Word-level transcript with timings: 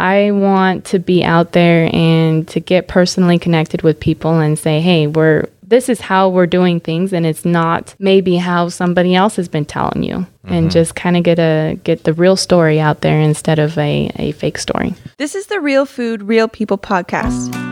I 0.00 0.30
want 0.30 0.86
to 0.86 0.98
be 0.98 1.22
out 1.22 1.52
there 1.52 1.90
and 1.92 2.48
to 2.48 2.60
get 2.60 2.88
personally 2.88 3.38
connected 3.38 3.82
with 3.82 4.00
people 4.00 4.38
and 4.38 4.58
say, 4.58 4.80
hey, 4.80 5.06
we're 5.06 5.48
this 5.62 5.88
is 5.88 6.00
how 6.00 6.28
we're 6.28 6.46
doing 6.46 6.80
things 6.80 7.12
and 7.12 7.24
it's 7.24 7.44
not 7.44 7.94
maybe 8.00 8.34
how 8.34 8.68
somebody 8.68 9.14
else 9.14 9.36
has 9.36 9.48
been 9.48 9.64
telling 9.64 10.02
you. 10.02 10.26
Mm-hmm. 10.44 10.54
and 10.54 10.70
just 10.70 10.94
kind 10.94 11.18
of 11.18 11.22
get 11.22 11.38
a 11.38 11.78
get 11.84 12.04
the 12.04 12.14
real 12.14 12.34
story 12.34 12.80
out 12.80 13.02
there 13.02 13.20
instead 13.20 13.58
of 13.58 13.76
a, 13.76 14.10
a 14.16 14.32
fake 14.32 14.56
story. 14.56 14.94
This 15.18 15.34
is 15.34 15.46
the 15.48 15.60
real 15.60 15.84
food 15.84 16.22
real 16.22 16.48
people 16.48 16.78
podcast 16.78 17.69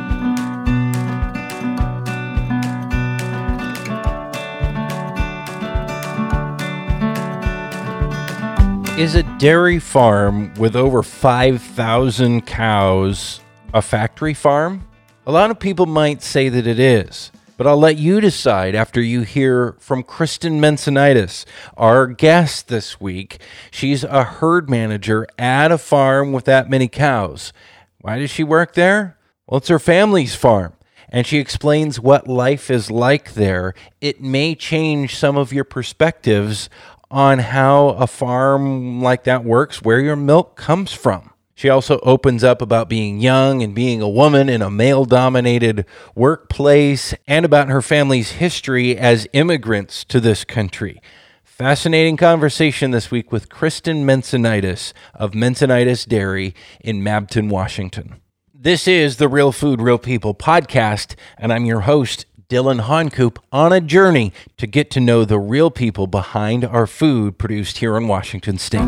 Is 8.99 9.15
a 9.15 9.23
dairy 9.39 9.79
farm 9.79 10.53
with 10.55 10.75
over 10.75 11.05
5,000 11.05 12.45
cows 12.47 13.41
a 13.73 13.81
factory 13.81 14.35
farm? 14.35 14.89
A 15.25 15.31
lot 15.31 15.53
of 15.53 15.61
people 15.61 15.87
might 15.87 16.21
say 16.21 16.49
that 16.49 16.67
it 16.67 16.81
is. 16.81 17.31
But 17.57 17.69
I'll 17.69 17.79
let 17.79 17.99
you 17.99 18.21
decide 18.21 18.75
after 18.75 19.01
you 19.01 19.21
hear 19.21 19.77
from 19.79 20.03
Kristen 20.03 20.61
Mensonides, 20.61 21.45
our 21.77 22.09
guest 22.09 22.67
this 22.67 23.01
week. 23.01 23.41
She's 23.71 24.03
a 24.03 24.25
herd 24.25 24.69
manager 24.69 25.29
at 25.39 25.71
a 25.71 25.79
farm 25.79 26.33
with 26.33 26.47
that 26.47 26.69
many 26.69 26.89
cows. 26.89 27.53
Why 28.01 28.19
does 28.19 28.31
she 28.31 28.43
work 28.43 28.75
there? 28.75 29.17
Well, 29.47 29.59
it's 29.59 29.69
her 29.69 29.79
family's 29.79 30.35
farm. 30.35 30.73
And 31.11 31.27
she 31.27 31.39
explains 31.39 31.99
what 31.99 32.29
life 32.29 32.69
is 32.71 32.91
like 32.91 33.33
there. 33.33 33.75
It 34.01 34.21
may 34.21 34.55
change 34.55 35.17
some 35.17 35.39
of 35.39 35.53
your 35.55 35.65
perspectives 35.65 36.69
on 37.11 37.39
how 37.39 37.89
a 37.91 38.07
farm 38.07 39.03
like 39.03 39.25
that 39.25 39.45
works, 39.45 39.83
where 39.83 40.01
your 40.01 40.17
milk 40.17 40.57
comes 40.57 40.93
from. 40.93 41.31
She 41.55 41.69
also 41.69 41.99
opens 42.05 42.45
up 42.45 42.63
about 42.63 42.89
being 42.89 43.19
young 43.19 43.65
and 43.65 43.75
being 43.75 44.01
a 44.01 44.09
woman 44.09 44.49
in 44.49 44.63
a 44.63 44.71
male 44.71 45.05
dominated 45.05 45.87
workplace 46.15 47.15
and 47.27 47.45
about 47.45 47.69
her 47.69 47.83
family's 47.83 48.33
history 48.33 48.97
as 48.97 49.27
immigrants 49.33 50.05
to 50.05 50.21
this 50.21 50.45
country. 50.45 51.03
Fascinating 51.43 52.17
conversation 52.17 52.93
this 52.93 53.11
week 53.11 53.33
with 53.33 53.49
Kristen 53.49 54.07
Mensonides 54.07 54.93
of 55.15 55.33
Mensonides 55.33 56.07
Dairy 56.07 56.55
in 56.81 57.03
Mabton, 57.03 57.49
Washington. 57.51 58.21
This 58.55 58.87
is 58.87 59.17
the 59.17 59.29
Real 59.29 59.51
Food, 59.51 59.81
Real 59.81 59.99
People 59.99 60.35
podcast, 60.35 61.17
and 61.37 61.53
I'm 61.53 61.65
your 61.65 61.81
host, 61.81 62.27
Dylan 62.49 62.81
Honcoop, 62.81 63.39
on 63.53 63.75
a 63.75 63.81
journey 63.81 64.33
to 64.57 64.67
get 64.67 64.91
to 64.93 65.01
know 65.01 65.27
the 65.27 65.39
real 65.39 65.71
people 65.71 66.07
behind 66.07 66.65
our 66.65 66.87
food 66.87 67.37
produced 67.37 67.77
here 67.77 67.95
in 67.95 68.09
Washington 68.09 68.57
State. 68.57 68.81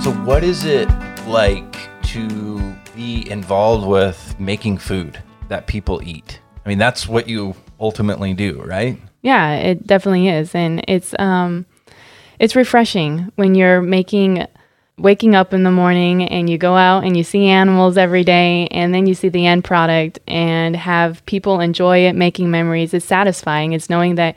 So, 0.00 0.12
what 0.22 0.44
is 0.44 0.64
it 0.64 0.88
like 1.26 1.76
to 2.04 2.76
be 2.94 3.28
involved 3.28 3.88
with 3.88 4.36
making 4.38 4.78
food 4.78 5.20
that 5.48 5.66
people 5.66 6.00
eat? 6.04 6.38
I 6.64 6.68
mean, 6.68 6.78
that's 6.78 7.08
what 7.08 7.28
you 7.28 7.56
ultimately 7.80 8.32
do, 8.32 8.62
right? 8.62 9.00
Yeah, 9.22 9.54
it 9.54 9.88
definitely 9.88 10.28
is, 10.28 10.54
and 10.54 10.84
it's 10.86 11.16
um, 11.18 11.66
it's 12.38 12.56
refreshing 12.56 13.30
when 13.36 13.54
you're 13.54 13.82
making 13.82 14.46
waking 14.98 15.34
up 15.34 15.54
in 15.54 15.62
the 15.62 15.70
morning 15.70 16.22
and 16.28 16.50
you 16.50 16.58
go 16.58 16.76
out 16.76 17.02
and 17.02 17.16
you 17.16 17.24
see 17.24 17.46
animals 17.46 17.96
every 17.96 18.22
day 18.22 18.68
and 18.68 18.94
then 18.94 19.06
you 19.06 19.14
see 19.14 19.28
the 19.28 19.46
end 19.46 19.64
product 19.64 20.18
and 20.28 20.76
have 20.76 21.24
people 21.26 21.60
enjoy 21.60 22.06
it 22.06 22.14
making 22.14 22.50
memories 22.50 22.92
it's 22.92 23.06
satisfying 23.06 23.72
it's 23.72 23.88
knowing 23.88 24.16
that 24.16 24.36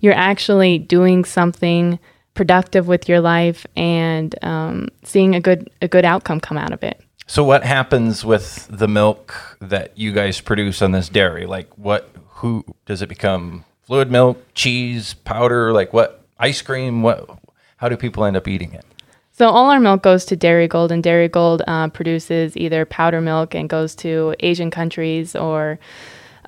you're 0.00 0.12
actually 0.12 0.78
doing 0.78 1.24
something 1.24 1.98
productive 2.34 2.88
with 2.88 3.08
your 3.08 3.20
life 3.20 3.66
and 3.76 4.34
um, 4.44 4.88
seeing 5.02 5.34
a 5.34 5.40
good 5.40 5.70
a 5.80 5.88
good 5.88 6.04
outcome 6.04 6.40
come 6.40 6.58
out 6.58 6.72
of 6.72 6.82
it. 6.82 7.00
So 7.26 7.42
what 7.42 7.64
happens 7.64 8.24
with 8.24 8.66
the 8.70 8.86
milk 8.86 9.56
that 9.60 9.96
you 9.96 10.12
guys 10.12 10.40
produce 10.40 10.82
on 10.82 10.92
this 10.92 11.08
dairy? 11.08 11.46
Like 11.46 11.72
what 11.78 12.10
who 12.28 12.64
does 12.84 13.00
it 13.00 13.08
become 13.08 13.64
fluid 13.82 14.10
milk, 14.10 14.42
cheese, 14.54 15.14
powder, 15.14 15.72
like 15.72 15.92
what 15.92 16.23
ice 16.38 16.62
cream, 16.62 17.02
what 17.02 17.28
how 17.76 17.88
do 17.88 17.96
people 17.96 18.24
end 18.24 18.36
up 18.36 18.48
eating 18.48 18.72
it? 18.72 18.84
So 19.32 19.48
all 19.48 19.70
our 19.70 19.80
milk 19.80 20.02
goes 20.02 20.24
to 20.26 20.36
Darigold, 20.36 20.92
and 20.92 21.02
Darigold 21.02 21.62
uh, 21.66 21.88
produces 21.88 22.56
either 22.56 22.84
powder 22.84 23.20
milk 23.20 23.54
and 23.54 23.68
goes 23.68 23.96
to 23.96 24.34
Asian 24.40 24.70
countries 24.70 25.34
or 25.34 25.80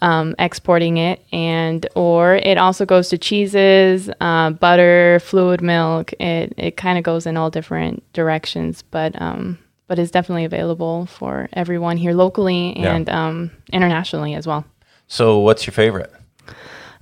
um, 0.02 0.36
exporting 0.38 0.98
it, 0.98 1.20
and 1.32 1.86
or 1.96 2.36
it 2.36 2.58
also 2.58 2.86
goes 2.86 3.08
to 3.08 3.18
cheeses, 3.18 4.08
uh, 4.20 4.50
butter, 4.50 5.20
fluid 5.22 5.62
milk. 5.62 6.12
It 6.20 6.54
it 6.56 6.76
kind 6.76 6.98
of 6.98 7.04
goes 7.04 7.26
in 7.26 7.36
all 7.36 7.50
different 7.50 8.04
directions, 8.12 8.82
but 8.82 9.20
um, 9.20 9.58
but 9.88 9.98
is 9.98 10.10
definitely 10.10 10.44
available 10.44 11.06
for 11.06 11.48
everyone 11.52 11.96
here 11.96 12.12
locally 12.12 12.76
and 12.76 13.06
yeah. 13.06 13.26
um, 13.26 13.50
internationally 13.72 14.34
as 14.34 14.46
well. 14.46 14.64
So, 15.08 15.38
what's 15.38 15.66
your 15.66 15.72
favorite? 15.72 16.12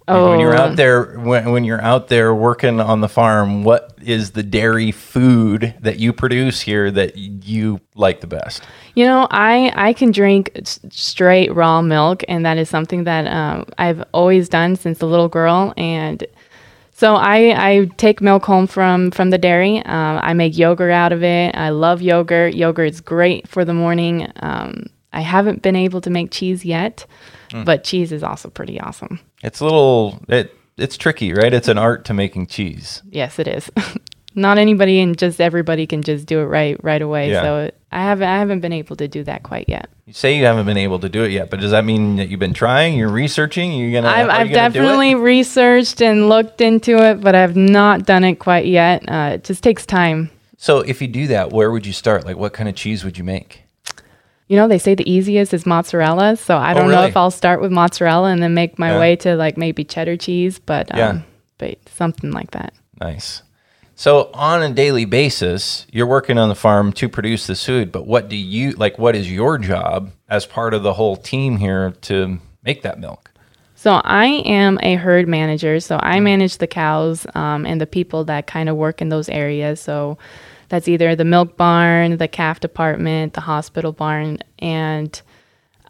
Oh. 0.06 0.31
When 0.31 0.41
you're 0.41 0.54
out 0.54 0.72
oh. 0.72 0.75
there, 0.75 1.19
when, 1.19 1.50
when 1.50 1.65
you're 1.65 1.81
out 1.81 2.09
there 2.09 2.34
working 2.34 2.78
on 2.78 3.00
the 3.00 3.09
farm, 3.09 3.65
what 3.65 3.94
is 4.03 4.32
the 4.32 4.42
dairy 4.42 4.92
food 4.92 5.75
that 5.81 5.98
you 5.98 6.12
produce 6.12 6.60
here 6.60 6.91
that 6.91 7.16
you 7.16 7.81
like 7.94 8.20
the 8.20 8.26
best? 8.26 8.62
You 8.94 9.06
know, 9.06 9.26
I 9.31 9.72
I 9.75 9.92
can 9.94 10.10
drink 10.10 10.60
straight 10.91 11.54
raw 11.54 11.81
milk, 11.81 12.22
and 12.28 12.44
that 12.44 12.59
is 12.59 12.69
something 12.69 13.04
that 13.04 13.26
um, 13.26 13.66
I've 13.78 14.04
always 14.12 14.50
done 14.50 14.76
since 14.76 15.00
a 15.00 15.06
little 15.06 15.28
girl. 15.28 15.72
And 15.78 16.22
so 16.92 17.15
I 17.15 17.54
I 17.56 17.84
take 17.97 18.21
milk 18.21 18.44
home 18.44 18.66
from 18.66 19.10
from 19.10 19.31
the 19.31 19.38
dairy. 19.38 19.78
Um, 19.78 20.21
I 20.22 20.34
make 20.34 20.59
yogurt 20.59 20.92
out 20.92 21.12
of 21.12 21.22
it. 21.22 21.56
I 21.56 21.71
love 21.71 22.03
yogurt. 22.03 22.54
Yogurt's 22.54 23.00
great 23.00 23.48
for 23.48 23.65
the 23.65 23.75
morning. 23.75 24.31
Um, 24.36 24.86
I 25.14 25.20
haven't 25.20 25.62
been 25.62 25.76
able 25.76 26.00
to 26.02 26.10
make 26.10 26.30
cheese 26.30 26.64
yet, 26.64 27.06
mm. 27.50 27.64
but 27.64 27.84
cheese 27.84 28.12
is 28.12 28.22
also 28.22 28.50
pretty 28.50 28.80
awesome. 28.80 29.20
It's 29.42 29.60
a 29.60 29.64
little 29.64 30.20
it 30.28 30.54
it's 30.76 30.97
tricky, 30.97 31.32
right? 31.32 31.54
It's 31.54 31.69
an 31.69 31.78
art 31.78 32.04
to 32.06 32.14
making 32.14 32.48
cheese. 32.48 33.02
Yes, 33.10 33.38
it 33.38 33.48
is. 33.48 33.70
Not 34.34 34.58
anybody 34.58 34.98
and 34.98 35.16
just 35.16 35.41
everybody 35.41 35.86
can 35.86 36.03
just 36.03 36.26
do 36.26 36.41
it 36.41 36.47
right 36.47 36.76
right 36.82 37.00
away. 37.00 37.30
Yeah. 37.30 37.42
So 37.42 37.70
I 37.92 38.03
haven't 38.03 38.26
I 38.26 38.38
haven't 38.38 38.60
been 38.60 38.72
able 38.72 38.97
to 38.97 39.06
do 39.06 39.22
that 39.24 39.44
quite 39.44 39.69
yet. 39.69 39.88
You 40.06 40.12
say 40.12 40.36
you 40.36 40.44
haven't 40.44 40.66
been 40.66 40.76
able 40.76 40.98
to 40.98 41.08
do 41.08 41.22
it 41.22 41.30
yet, 41.30 41.48
but 41.48 41.60
does 41.60 41.70
that 41.70 41.84
mean 41.84 42.16
that 42.16 42.28
you've 42.28 42.41
been 42.41 42.53
trying? 42.53 42.98
You're 42.98 43.08
researching? 43.08 43.72
You're 43.72 43.92
gonna? 43.92 44.12
I've, 44.12 44.28
I've 44.28 44.48
gonna 44.48 44.54
definitely 44.54 45.14
researched 45.14 46.03
and 46.03 46.28
looked 46.28 46.60
into 46.60 46.97
it, 46.97 47.20
but 47.20 47.36
I've 47.36 47.54
not 47.54 48.04
done 48.04 48.24
it 48.24 48.41
quite 48.41 48.66
yet. 48.66 49.08
Uh, 49.08 49.32
it 49.34 49.44
just 49.44 49.62
takes 49.62 49.86
time. 49.86 50.30
So 50.56 50.80
if 50.80 51.00
you 51.00 51.08
do 51.08 51.28
that, 51.28 51.53
where 51.53 51.70
would 51.70 51.86
you 51.86 51.92
start? 51.92 52.24
Like, 52.24 52.36
what 52.36 52.53
kind 52.53 52.69
of 52.69 52.74
cheese 52.74 53.04
would 53.04 53.16
you 53.16 53.24
make? 53.24 53.63
You 54.49 54.56
know, 54.56 54.69
they 54.69 54.78
say 54.78 54.94
the 54.94 55.10
easiest 55.10 55.55
is 55.55 55.65
mozzarella. 55.66 56.37
So 56.37 56.56
I 56.56 56.72
oh, 56.72 56.75
don't 56.75 56.84
oh, 56.84 56.88
really? 56.88 57.03
know 57.03 57.09
if 57.09 57.16
I'll 57.16 57.31
start 57.31 57.60
with 57.60 57.72
mozzarella 57.72 58.31
and 58.31 58.43
then 58.43 58.55
make 58.55 58.78
my 58.78 58.93
yeah. 58.93 58.99
way 58.99 59.16
to 59.16 59.37
like 59.37 59.56
maybe 59.56 59.84
cheddar 59.84 60.16
cheese, 60.16 60.59
but 60.59 60.93
um, 60.93 60.99
yeah. 60.99 61.22
but 61.59 61.78
something 61.88 62.31
like 62.31 62.50
that. 62.53 62.75
Nice. 63.00 63.43
So 63.97 64.31
on 64.34 64.62
a 64.62 64.71
daily 64.72 65.04
basis, 65.04 65.87
you're 65.93 66.06
working 66.06 66.37
on 66.37 66.49
the 66.49 66.54
farm 66.54 66.93
to 66.94 67.09
produce 67.09 67.47
this 67.47 67.65
food, 67.65 67.93
but 67.93 68.06
what 68.06 68.28
do 68.28 68.37
you 68.37 68.72
like 68.72 68.99
what 68.99 69.15
is 69.15 69.31
your 69.31 69.56
job 69.56 70.10
as 70.28 70.47
part 70.47 70.75
of 70.75 70.83
the 70.83 70.94
whole 70.94 71.16
team 71.16 71.56
here 71.56 71.93
to 72.03 72.38
make 72.65 72.83
that 72.83 72.99
milk? 72.99 73.31
So 73.77 74.00
I 74.03 74.27
am 74.47 74.78
a 74.83 74.94
herd 74.94 75.28
manager. 75.28 75.78
So 75.78 75.99
I 76.03 76.19
manage 76.21 76.56
the 76.59 76.66
cows 76.66 77.27
um, 77.34 77.66
and 77.66 77.81
the 77.81 77.87
people 77.87 78.25
that 78.25 78.47
kind 78.47 78.69
of 78.69 78.77
work 78.77 79.03
in 79.03 79.10
those 79.10 79.28
areas. 79.28 79.78
So 79.78 80.16
that's 80.69 80.88
either 80.88 81.14
the 81.16 81.25
milk 81.25 81.56
barn, 81.56 82.16
the 82.16 82.28
calf 82.28 82.60
department, 82.60 83.34
the 83.34 83.41
hospital 83.41 83.92
barn. 83.92 84.38
And 84.58 85.20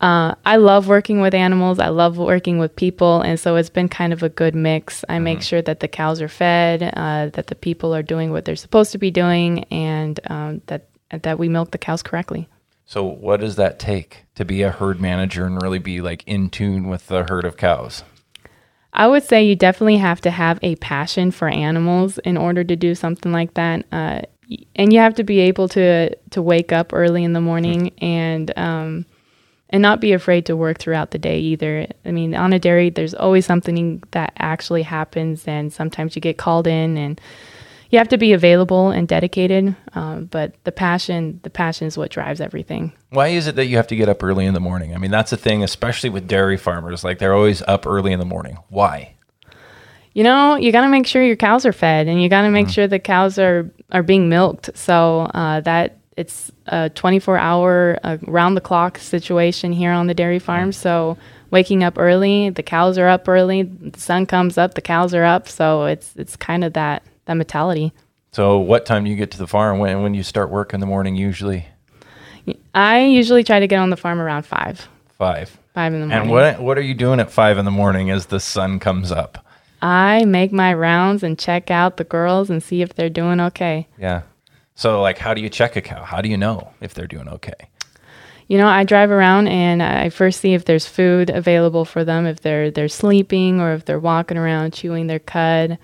uh, 0.00 0.34
I 0.44 0.56
love 0.56 0.88
working 0.88 1.20
with 1.20 1.34
animals. 1.34 1.78
I 1.78 1.88
love 1.88 2.18
working 2.18 2.58
with 2.58 2.76
people. 2.76 3.20
And 3.20 3.38
so 3.38 3.56
it's 3.56 3.70
been 3.70 3.88
kind 3.88 4.12
of 4.12 4.22
a 4.22 4.28
good 4.28 4.54
mix. 4.54 5.04
I 5.08 5.14
mm-hmm. 5.14 5.24
make 5.24 5.42
sure 5.42 5.62
that 5.62 5.80
the 5.80 5.88
cows 5.88 6.20
are 6.20 6.28
fed, 6.28 6.82
uh, 6.94 7.30
that 7.30 7.46
the 7.46 7.54
people 7.54 7.94
are 7.94 8.02
doing 8.02 8.30
what 8.30 8.44
they're 8.44 8.56
supposed 8.56 8.92
to 8.92 8.98
be 8.98 9.10
doing, 9.10 9.64
and 9.64 10.20
um, 10.26 10.62
that, 10.66 10.88
that 11.10 11.38
we 11.38 11.48
milk 11.48 11.70
the 11.70 11.78
cows 11.78 12.02
correctly. 12.02 12.48
So, 12.86 13.02
what 13.02 13.40
does 13.40 13.56
that 13.56 13.78
take 13.78 14.26
to 14.34 14.44
be 14.44 14.62
a 14.62 14.70
herd 14.70 15.00
manager 15.00 15.46
and 15.46 15.62
really 15.62 15.78
be 15.78 16.02
like 16.02 16.22
in 16.26 16.50
tune 16.50 16.88
with 16.88 17.06
the 17.06 17.24
herd 17.24 17.46
of 17.46 17.56
cows? 17.56 18.04
I 18.92 19.08
would 19.08 19.24
say 19.24 19.44
you 19.44 19.56
definitely 19.56 19.96
have 19.96 20.20
to 20.20 20.30
have 20.30 20.58
a 20.62 20.76
passion 20.76 21.30
for 21.30 21.48
animals 21.48 22.18
in 22.18 22.36
order 22.36 22.62
to 22.62 22.76
do 22.76 22.94
something 22.94 23.32
like 23.32 23.54
that. 23.54 23.86
Uh, 23.90 24.22
and 24.76 24.92
you 24.92 24.98
have 24.98 25.14
to 25.14 25.24
be 25.24 25.40
able 25.40 25.68
to 25.68 26.14
to 26.30 26.42
wake 26.42 26.72
up 26.72 26.92
early 26.92 27.24
in 27.24 27.32
the 27.32 27.40
morning 27.40 27.92
and 27.98 28.56
um, 28.58 29.06
and 29.70 29.82
not 29.82 30.00
be 30.00 30.12
afraid 30.12 30.46
to 30.46 30.56
work 30.56 30.78
throughout 30.78 31.10
the 31.10 31.18
day 31.18 31.38
either. 31.38 31.86
I 32.04 32.10
mean, 32.10 32.34
on 32.34 32.52
a 32.52 32.58
dairy, 32.58 32.90
there's 32.90 33.14
always 33.14 33.46
something 33.46 34.02
that 34.12 34.32
actually 34.38 34.82
happens, 34.82 35.46
and 35.46 35.72
sometimes 35.72 36.14
you 36.14 36.20
get 36.22 36.38
called 36.38 36.66
in, 36.66 36.96
and 36.96 37.20
you 37.90 37.98
have 37.98 38.08
to 38.08 38.18
be 38.18 38.32
available 38.32 38.90
and 38.90 39.08
dedicated. 39.08 39.74
Um, 39.94 40.26
but 40.26 40.54
the 40.64 40.72
passion, 40.72 41.40
the 41.42 41.50
passion 41.50 41.86
is 41.86 41.96
what 41.96 42.10
drives 42.10 42.40
everything. 42.40 42.92
Why 43.10 43.28
is 43.28 43.46
it 43.46 43.56
that 43.56 43.66
you 43.66 43.76
have 43.76 43.86
to 43.88 43.96
get 43.96 44.08
up 44.08 44.22
early 44.22 44.46
in 44.46 44.54
the 44.54 44.60
morning? 44.60 44.94
I 44.94 44.98
mean, 44.98 45.10
that's 45.10 45.30
the 45.30 45.36
thing, 45.36 45.62
especially 45.62 46.10
with 46.10 46.28
dairy 46.28 46.56
farmers. 46.56 47.04
Like 47.04 47.18
they're 47.18 47.34
always 47.34 47.62
up 47.62 47.86
early 47.86 48.12
in 48.12 48.18
the 48.18 48.24
morning. 48.24 48.58
Why? 48.68 49.13
You 50.14 50.22
know, 50.22 50.56
you 50.56 50.72
got 50.72 50.82
to 50.82 50.88
make 50.88 51.06
sure 51.06 51.22
your 51.22 51.36
cows 51.36 51.66
are 51.66 51.72
fed, 51.72 52.06
and 52.06 52.22
you 52.22 52.28
got 52.28 52.42
to 52.42 52.50
make 52.50 52.68
sure 52.68 52.86
the 52.86 52.98
cows 52.98 53.38
are 53.38 53.70
are 53.92 54.02
being 54.02 54.28
milked. 54.28 54.70
So 54.76 55.22
uh, 55.34 55.60
that 55.60 55.98
it's 56.16 56.52
a 56.66 56.88
24 56.90 57.36
hour 57.36 57.98
uh, 58.02 58.18
round 58.22 58.56
the 58.56 58.60
clock 58.60 58.98
situation 58.98 59.72
here 59.72 59.90
on 59.90 60.06
the 60.06 60.14
dairy 60.14 60.38
farm. 60.38 60.70
So 60.72 61.18
waking 61.50 61.82
up 61.82 61.98
early, 61.98 62.50
the 62.50 62.62
cows 62.62 62.96
are 62.96 63.08
up 63.08 63.28
early, 63.28 63.62
the 63.62 63.98
sun 63.98 64.26
comes 64.26 64.56
up, 64.56 64.74
the 64.74 64.80
cows 64.80 65.14
are 65.14 65.24
up. 65.24 65.48
So 65.48 65.84
it's 65.84 66.14
it's 66.16 66.36
kind 66.36 66.64
of 66.64 66.72
that 66.74 67.02
that 67.26 67.34
mentality. 67.34 67.92
So, 68.32 68.58
what 68.58 68.84
time 68.84 69.04
do 69.04 69.10
you 69.10 69.16
get 69.16 69.30
to 69.32 69.38
the 69.38 69.46
farm? 69.46 69.78
When 69.78 70.02
when 70.02 70.14
you 70.14 70.22
start 70.22 70.50
work 70.50 70.74
in 70.74 70.80
the 70.80 70.86
morning? 70.86 71.16
Usually 71.16 71.66
I 72.74 73.04
usually 73.04 73.44
try 73.44 73.60
to 73.60 73.66
get 73.66 73.78
on 73.78 73.90
the 73.90 73.96
farm 73.96 74.20
around 74.20 74.44
five, 74.44 74.88
five. 75.16 75.56
five 75.72 75.94
in 75.94 76.00
the 76.00 76.06
morning. 76.06 76.22
And 76.22 76.30
what 76.30 76.60
what 76.60 76.78
are 76.78 76.82
you 76.82 76.94
doing 76.94 77.20
at 77.20 77.30
five 77.30 77.58
in 77.58 77.64
the 77.64 77.70
morning 77.70 78.10
as 78.10 78.26
the 78.26 78.40
sun 78.40 78.78
comes 78.78 79.10
up? 79.10 79.43
I 79.84 80.24
make 80.24 80.50
my 80.50 80.72
rounds 80.72 81.22
and 81.22 81.38
check 81.38 81.70
out 81.70 81.98
the 81.98 82.04
girls 82.04 82.48
and 82.48 82.62
see 82.62 82.80
if 82.80 82.94
they're 82.94 83.10
doing 83.10 83.38
okay. 83.38 83.86
Yeah. 83.98 84.22
So, 84.74 85.02
like, 85.02 85.18
how 85.18 85.34
do 85.34 85.42
you 85.42 85.50
check 85.50 85.76
a 85.76 85.82
cow? 85.82 86.02
How 86.02 86.22
do 86.22 86.30
you 86.30 86.38
know 86.38 86.70
if 86.80 86.94
they're 86.94 87.06
doing 87.06 87.28
okay? 87.28 87.68
You 88.48 88.56
know, 88.56 88.66
I 88.66 88.84
drive 88.84 89.10
around 89.10 89.48
and 89.48 89.82
I 89.82 90.08
first 90.08 90.40
see 90.40 90.54
if 90.54 90.64
there's 90.64 90.86
food 90.86 91.28
available 91.28 91.84
for 91.84 92.02
them, 92.02 92.24
if 92.24 92.40
they're 92.40 92.70
they're 92.70 92.88
sleeping 92.88 93.60
or 93.60 93.74
if 93.74 93.84
they're 93.84 94.00
walking 94.00 94.38
around 94.38 94.72
chewing 94.72 95.06
their 95.06 95.18
cud. 95.18 95.78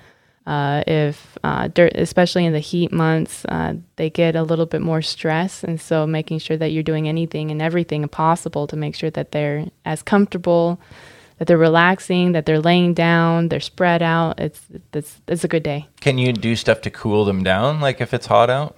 Uh, 0.46 0.82
if 0.86 1.36
uh, 1.44 1.68
dur- 1.68 1.92
especially 1.94 2.46
in 2.46 2.54
the 2.54 2.58
heat 2.58 2.90
months, 2.90 3.44
uh, 3.50 3.74
they 3.96 4.08
get 4.08 4.34
a 4.34 4.42
little 4.42 4.66
bit 4.66 4.80
more 4.80 5.02
stress, 5.02 5.62
and 5.62 5.78
so 5.78 6.06
making 6.06 6.38
sure 6.38 6.56
that 6.56 6.72
you're 6.72 6.82
doing 6.82 7.06
anything 7.06 7.50
and 7.50 7.60
everything 7.60 8.08
possible 8.08 8.66
to 8.66 8.76
make 8.76 8.94
sure 8.94 9.10
that 9.10 9.30
they're 9.32 9.66
as 9.84 10.02
comfortable, 10.02 10.80
that 11.40 11.46
they're 11.46 11.56
relaxing, 11.56 12.32
that 12.32 12.44
they're 12.44 12.60
laying 12.60 12.92
down, 12.92 13.48
they're 13.48 13.60
spread 13.60 14.02
out. 14.02 14.38
It's 14.38 14.60
it's 14.92 15.22
it's 15.26 15.42
a 15.42 15.48
good 15.48 15.62
day. 15.62 15.88
Can 16.00 16.18
you 16.18 16.34
do 16.34 16.54
stuff 16.54 16.82
to 16.82 16.90
cool 16.90 17.24
them 17.24 17.42
down, 17.42 17.80
like 17.80 18.02
if 18.02 18.12
it's 18.12 18.26
hot 18.26 18.50
out? 18.50 18.76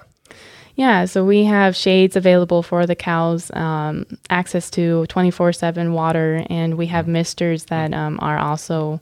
Yeah, 0.76 1.04
so 1.06 1.24
we 1.24 1.44
have 1.44 1.74
shades 1.74 2.14
available 2.14 2.62
for 2.62 2.86
the 2.86 2.94
cows, 2.94 3.50
um, 3.52 4.06
access 4.30 4.70
to 4.70 5.06
24 5.08 5.52
7 5.52 5.92
water, 5.92 6.46
and 6.48 6.78
we 6.78 6.86
have 6.86 7.08
misters 7.08 7.64
that 7.64 7.92
um, 7.92 8.18
are 8.22 8.38
also 8.38 9.00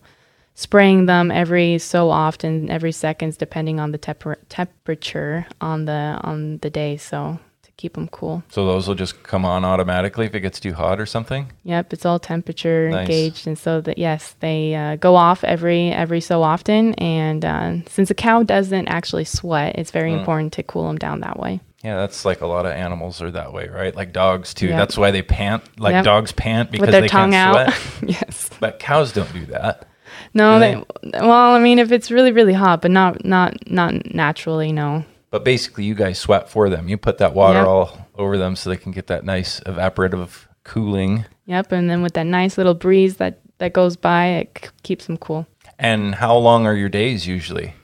spraying 0.54 1.04
them 1.04 1.30
every 1.30 1.76
so 1.78 2.08
often, 2.08 2.70
every 2.70 2.92
seconds, 2.92 3.36
depending 3.36 3.78
on 3.78 3.92
the 3.92 3.98
temper- 3.98 4.38
temperature 4.48 5.46
on 5.60 5.84
the 5.84 6.18
on 6.24 6.58
the 6.62 6.70
day. 6.70 6.96
So 6.96 7.38
keep 7.80 7.94
them 7.94 8.08
cool. 8.08 8.42
So 8.50 8.66
those 8.66 8.86
will 8.86 8.94
just 8.94 9.22
come 9.22 9.44
on 9.44 9.64
automatically 9.64 10.26
if 10.26 10.34
it 10.34 10.40
gets 10.40 10.60
too 10.60 10.74
hot 10.74 11.00
or 11.00 11.06
something. 11.06 11.50
Yep, 11.64 11.92
it's 11.94 12.04
all 12.04 12.18
temperature 12.18 12.90
Nice. 12.90 13.08
gauged, 13.08 13.46
and 13.46 13.58
so 13.58 13.80
that 13.80 13.96
yes, 13.96 14.34
they 14.40 14.74
uh, 14.74 14.96
go 14.96 15.16
off 15.16 15.42
every 15.44 15.90
every 15.90 16.20
so 16.20 16.42
often. 16.42 16.94
And 16.94 17.44
uh, 17.44 17.76
since 17.88 18.10
a 18.10 18.14
cow 18.14 18.42
doesn't 18.42 18.88
actually 18.88 19.24
sweat, 19.24 19.76
it's 19.76 19.90
very 19.90 20.12
important 20.12 20.52
to 20.54 20.62
cool 20.62 20.86
them 20.86 20.98
down 20.98 21.20
that 21.20 21.38
way. 21.38 21.60
Yeah, 21.82 21.96
that's 21.96 22.26
like 22.26 22.42
a 22.42 22.46
lot 22.46 22.66
of 22.66 22.72
animals 22.72 23.22
are 23.22 23.30
that 23.30 23.54
way, 23.54 23.68
right? 23.68 23.96
Like 23.96 24.12
dogs 24.12 24.52
too. 24.52 24.66
Yep. 24.66 24.76
That's 24.78 24.98
why 24.98 25.10
they 25.10 25.22
pant. 25.22 25.62
Like 25.80 25.94
Yep. 25.94 26.04
dogs 26.04 26.32
pant 26.32 26.70
because 26.70 26.90
they 26.90 27.08
can't 27.08 27.32
out. 27.34 27.72
sweat. 27.72 28.10
yes. 28.10 28.50
But 28.60 28.78
cows 28.78 29.12
don't 29.12 29.32
do 29.32 29.46
that. 29.46 29.86
No, 30.34 30.58
they, 30.58 30.74
well, 31.18 31.54
I 31.54 31.58
mean, 31.58 31.78
if 31.78 31.90
it's 31.90 32.10
really, 32.10 32.30
really 32.32 32.52
hot, 32.52 32.82
but 32.82 32.90
not, 32.90 33.24
not, 33.24 33.70
not 33.70 34.14
naturally, 34.14 34.70
no. 34.70 35.04
But 35.30 35.44
basically, 35.44 35.84
you 35.84 35.94
guys 35.94 36.18
sweat 36.18 36.50
for 36.50 36.68
them. 36.68 36.88
You 36.88 36.96
put 36.96 37.18
that 37.18 37.34
water 37.34 37.60
Yep. 37.60 37.66
all 37.68 38.08
over 38.16 38.36
them 38.36 38.56
so 38.56 38.68
they 38.70 38.76
can 38.76 38.92
get 38.92 39.06
that 39.06 39.24
nice 39.24 39.60
evaporative 39.60 40.46
cooling. 40.64 41.24
Yep, 41.46 41.72
and 41.72 41.88
then 41.88 42.02
with 42.02 42.14
that 42.14 42.26
nice 42.26 42.58
little 42.58 42.74
breeze 42.74 43.16
that 43.18 43.38
that 43.58 43.72
goes 43.72 43.96
by, 43.96 44.26
it 44.26 44.58
c- 44.62 44.70
keeps 44.82 45.06
them 45.06 45.16
cool. 45.18 45.46
And 45.78 46.14
how 46.16 46.36
long 46.36 46.66
are 46.66 46.74
your 46.74 46.88
days 46.88 47.26
usually? 47.26 47.74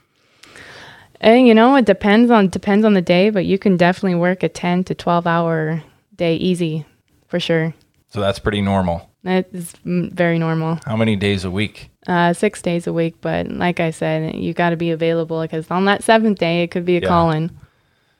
And 1.20 1.46
you 1.46 1.54
know, 1.54 1.76
it 1.76 1.84
depends 1.84 2.30
on 2.30 2.48
depends 2.48 2.84
on 2.84 2.94
the 2.94 3.02
day, 3.02 3.30
but 3.30 3.44
you 3.46 3.58
can 3.58 3.76
definitely 3.76 4.16
work 4.18 4.42
a 4.42 4.48
ten 4.48 4.84
to 4.84 4.94
twelve 4.94 5.26
hour 5.26 5.82
day 6.16 6.36
easy, 6.36 6.84
for 7.28 7.38
sure. 7.40 7.74
So 8.08 8.20
that's 8.20 8.38
pretty 8.38 8.60
normal. 8.60 9.10
That 9.22 9.48
is 9.52 9.72
mm, 9.84 10.12
very 10.12 10.38
normal. 10.38 10.78
How 10.86 10.96
many 10.96 11.16
days 11.16 11.44
a 11.44 11.50
week? 11.50 11.90
Uh, 12.06 12.32
six 12.32 12.62
days 12.62 12.86
a 12.86 12.92
week, 12.92 13.16
but 13.20 13.48
like 13.48 13.80
I 13.80 13.90
said, 13.90 14.36
you 14.36 14.54
got 14.54 14.70
to 14.70 14.76
be 14.76 14.92
available 14.92 15.42
because 15.42 15.68
on 15.72 15.86
that 15.86 16.04
seventh 16.04 16.38
day, 16.38 16.62
it 16.62 16.70
could 16.70 16.84
be 16.84 16.96
a 16.96 17.00
Yeah. 17.00 17.08
call-in. 17.08 17.50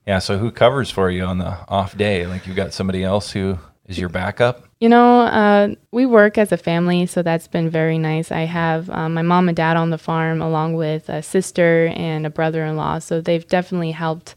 Yeah. 0.05 0.19
So 0.19 0.37
who 0.37 0.51
covers 0.51 0.91
for 0.91 1.09
you 1.09 1.23
on 1.23 1.37
the 1.37 1.57
off 1.69 1.97
day? 1.97 2.25
Like 2.27 2.45
you 2.47 2.53
got 2.53 2.73
somebody 2.73 3.03
else 3.03 3.31
who 3.31 3.57
is 3.87 3.97
your 3.97 4.09
backup? 4.09 4.65
You 4.81 4.89
know, 4.89 5.21
uh, 5.21 5.69
we 5.91 6.05
work 6.05 6.37
as 6.37 6.51
a 6.51 6.57
family, 6.57 7.05
so 7.05 7.23
that's 7.23 7.47
been 7.47 7.69
very 7.69 7.97
nice. 7.97 8.31
I 8.31 8.41
have 8.41 8.89
um, 8.89 9.13
my 9.13 9.21
mom 9.21 9.47
and 9.47 9.55
dad 9.55 9.77
on 9.77 9.89
the 9.89 9.97
farm, 9.97 10.41
along 10.41 10.73
with 10.75 11.07
a 11.09 11.23
sister 11.23 11.91
and 11.95 12.25
a 12.25 12.29
brother 12.29 12.65
in 12.65 12.75
law, 12.75 12.99
so 12.99 13.21
they've 13.21 13.47
definitely 13.47 13.91
helped 13.91 14.35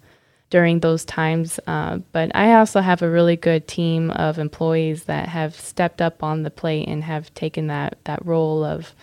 during 0.49 0.81
those 0.81 1.05
times. 1.05 1.61
Uh, 1.67 1.99
but 2.13 2.31
I 2.35 2.55
also 2.55 2.81
have 2.81 3.03
a 3.03 3.11
really 3.11 3.37
good 3.37 3.69
team 3.69 4.11
of 4.13 4.39
employees 4.39 5.05
that 5.05 5.29
have 5.29 5.55
stepped 5.55 6.01
up 6.01 6.23
on 6.23 6.43
the 6.43 6.51
plate 6.51 6.89
and 6.89 7.05
have 7.05 7.35
taken 7.35 7.67
that, 7.67 7.99
that 8.05 8.25
role 8.25 8.65
of 8.65 8.95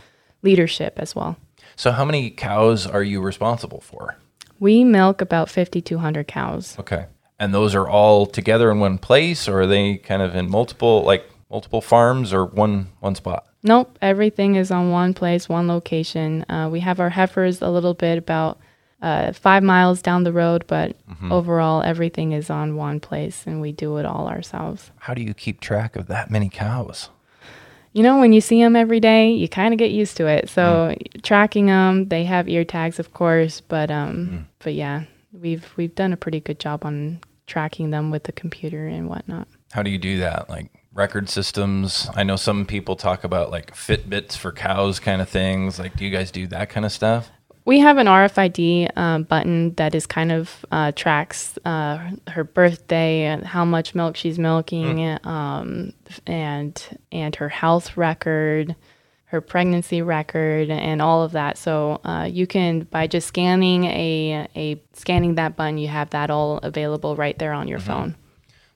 leadership 0.41 0.93
as 0.97 1.15
well. 1.15 1.37
So 1.75 1.91
how 1.91 2.05
many 2.05 2.29
cows 2.29 2.87
are 2.87 3.03
you 3.03 3.21
responsible 3.21 3.81
for? 3.81 4.17
We 4.59 4.83
milk 4.83 5.21
about 5.21 5.49
5,200 5.49 6.27
cows. 6.27 6.75
Okay. 6.79 7.05
And 7.39 7.53
those 7.53 7.75
are 7.75 7.87
all 7.87 8.25
together 8.25 8.71
in 8.71 8.79
one 8.79 8.97
place, 8.97 9.47
or 9.47 9.61
are 9.61 9.67
they 9.67 9.97
kind 9.97 10.23
of 10.23 10.35
in 10.35 10.49
multiple, 10.49 11.03
like 11.03 11.29
multiple 11.51 11.81
farms, 11.81 12.33
or 12.33 12.45
one 12.45 12.87
one 12.99 13.13
spot? 13.13 13.45
Nope, 13.61 13.95
everything 14.01 14.55
is 14.55 14.71
on 14.71 14.89
one 14.89 15.13
place, 15.13 15.47
one 15.47 15.67
location. 15.67 16.49
Uh, 16.49 16.67
we 16.71 16.79
have 16.79 16.99
our 16.99 17.09
heifers 17.09 17.61
a 17.61 17.69
little 17.69 17.93
bit 17.93 18.17
about 18.17 18.59
uh, 19.01 19.33
five 19.33 19.61
miles 19.61 20.01
down 20.01 20.23
the 20.23 20.33
road, 20.33 20.65
but 20.67 20.95
overall, 21.29 21.83
everything 21.83 22.31
is 22.31 22.49
on 22.49 22.75
one 22.75 22.99
place, 22.99 23.43
and 23.45 23.61
we 23.61 23.71
do 23.71 23.97
it 23.97 24.05
all 24.05 24.27
ourselves. 24.27 24.89
How 24.97 25.13
do 25.13 25.21
you 25.21 25.35
keep 25.35 25.59
track 25.59 25.95
of 25.95 26.07
that 26.07 26.31
many 26.31 26.49
cows? 26.49 27.09
You 27.97 28.03
know, 28.03 28.19
when 28.19 28.31
you 28.31 28.41
see 28.41 28.61
them 28.61 28.75
every 28.75 28.99
day, 28.99 29.31
you 29.31 29.49
kind 29.49 29.73
of 29.73 29.79
get 29.79 29.89
used 29.89 30.17
to 30.17 30.27
it. 30.27 30.49
So 30.49 30.95
tracking 31.23 31.65
them, 31.65 32.09
they 32.09 32.25
have 32.25 32.47
ear 32.47 32.63
tags, 32.63 32.99
of 32.99 33.11
course, 33.11 33.59
but 33.59 33.89
um, 33.89 34.47
but 34.59 34.75
yeah, 34.75 35.05
we've 35.33 35.65
we've 35.77 35.95
done 35.95 36.13
a 36.13 36.17
pretty 36.17 36.39
good 36.39 36.59
job 36.59 36.85
on 36.85 37.19
tracking 37.47 37.89
them 37.89 38.11
with 38.11 38.25
the 38.25 38.31
computer 38.31 38.85
and 38.85 39.09
whatnot. 39.09 39.47
How 39.71 39.81
do 39.81 39.89
you 39.89 39.97
do 39.97 40.19
that? 40.19 40.47
Like 40.47 40.69
record 40.93 41.27
systems? 41.27 42.07
I 42.13 42.21
know 42.21 42.35
some 42.35 42.67
people 42.67 42.95
talk 42.97 43.23
about 43.23 43.49
like 43.49 43.73
Fitbits 43.73 44.37
for 44.37 44.51
cows 44.51 44.99
kind 44.99 45.19
of 45.19 45.27
things. 45.27 45.79
Like, 45.79 45.95
do 45.95 46.05
you 46.05 46.11
guys 46.11 46.29
do 46.29 46.45
that 46.47 46.69
kind 46.69 46.85
of 46.85 46.91
stuff? 46.91 47.31
We 47.67 47.79
have 47.79 47.97
an 47.97 48.07
RFID 48.07 48.97
um, 48.97 49.23
button 49.23 49.73
that 49.73 49.93
is 49.93 50.07
kind 50.07 50.31
of 50.31 50.65
uh, 50.71 50.93
tracks 50.93 51.59
uh, 51.65 52.11
her 52.29 52.45
birthday 52.45 53.23
and 53.25 53.45
how 53.45 53.65
much 53.65 53.93
milk 53.93 54.15
she's 54.15 54.39
milking, 54.39 55.19
um, 55.25 55.91
and 56.25 56.81
and 57.11 57.35
her 57.35 57.49
health 57.49 57.97
record, 57.97 58.73
her 59.25 59.41
pregnancy 59.41 60.01
record, 60.01 60.69
and 60.69 61.01
all 61.01 61.23
of 61.23 61.33
that. 61.33 61.57
So 61.57 61.99
uh, 62.05 62.29
you 62.31 62.47
can 62.47 62.83
by 62.83 63.05
just 63.05 63.27
scanning 63.27 63.83
a 63.83 64.47
a 64.55 64.81
scanning 64.93 65.35
that 65.35 65.57
button, 65.57 65.77
you 65.77 65.89
have 65.89 66.11
that 66.11 66.29
all 66.29 66.59
available 66.59 67.17
right 67.17 67.37
there 67.37 67.51
on 67.51 67.67
your 67.67 67.79
phone. 67.79 68.15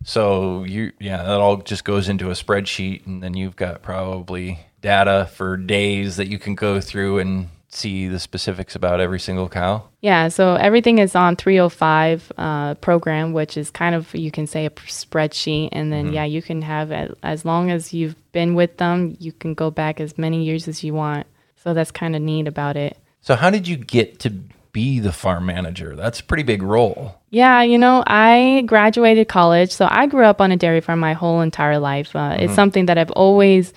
So 0.04 0.66
you, 0.66 0.92
yeah, 1.00 1.24
that 1.24 1.40
all 1.40 1.56
just 1.56 1.86
goes 1.86 2.10
into 2.10 2.30
a 2.30 2.34
spreadsheet, 2.34 3.08
and 3.08 3.24
then 3.24 3.36
you've 3.36 3.56
got 3.56 3.84
probably 3.84 4.60
data 4.82 5.30
for 5.34 5.56
days 5.56 6.18
that 6.18 6.28
you 6.28 6.38
can 6.38 6.56
go 6.56 6.82
through 6.82 7.20
and 7.20 7.48
see 7.74 8.08
the 8.08 8.20
specifics 8.20 8.76
about 8.76 9.00
every 9.00 9.20
single 9.20 9.50
cow. 9.50 9.84
Yeah, 10.02 10.28
so 10.28 10.56
everything 10.56 11.00
is 11.00 11.16
on 11.16 11.36
305 11.36 12.32
uh, 12.38 12.74
program, 12.76 13.34
which 13.34 13.58
is 13.58 13.72
kind 13.72 13.96
of 13.96 14.14
you 14.14 14.32
can 14.32 14.48
say 14.48 14.66
a 14.66 14.70
spreadsheet, 14.70 15.70
and 15.72 15.92
then 15.92 16.12
yeah, 16.14 16.26
you 16.26 16.42
can 16.42 16.62
have 16.62 16.92
it 16.92 17.18
as 17.24 17.46
long 17.46 17.72
as 17.72 17.94
you've 17.94 18.16
been 18.32 18.56
with 18.56 18.78
them, 18.78 19.16
you 19.20 19.32
can 19.32 19.54
go 19.54 19.72
back 19.72 20.00
as 20.00 20.18
many 20.18 20.44
years 20.44 20.68
as 20.68 20.84
you 20.84 20.94
want. 20.94 21.28
So 21.64 21.74
that's 21.74 21.92
kind 21.92 22.16
of 22.16 22.22
neat 22.22 22.48
about 22.48 22.76
it. 22.76 22.98
So 23.22 23.36
how 23.36 23.50
did 23.50 23.68
you 23.68 23.78
get 23.78 24.20
to 24.20 24.32
be 24.74 25.00
the 25.00 25.12
farm 25.12 25.46
manager? 25.46 25.96
That's 25.96 26.20
a 26.20 26.24
pretty 26.24 26.44
big 26.44 26.64
role. 26.64 27.16
Yeah, 27.30 27.62
you 27.62 27.78
know, 27.78 28.04
I 28.08 28.64
graduated 28.66 29.28
college, 29.28 29.72
so 29.72 29.88
I 29.90 30.08
grew 30.08 30.26
up 30.26 30.42
on 30.42 30.52
a 30.52 30.58
dairy 30.58 30.82
farm 30.82 31.00
my 31.00 31.14
whole 31.14 31.42
entire 31.42 31.78
life. 31.80 32.16
Uh, 32.16 32.36
It's 32.40 32.56
something 32.56 32.88
that 32.88 32.98
I've 32.98 33.12
always 33.12 33.74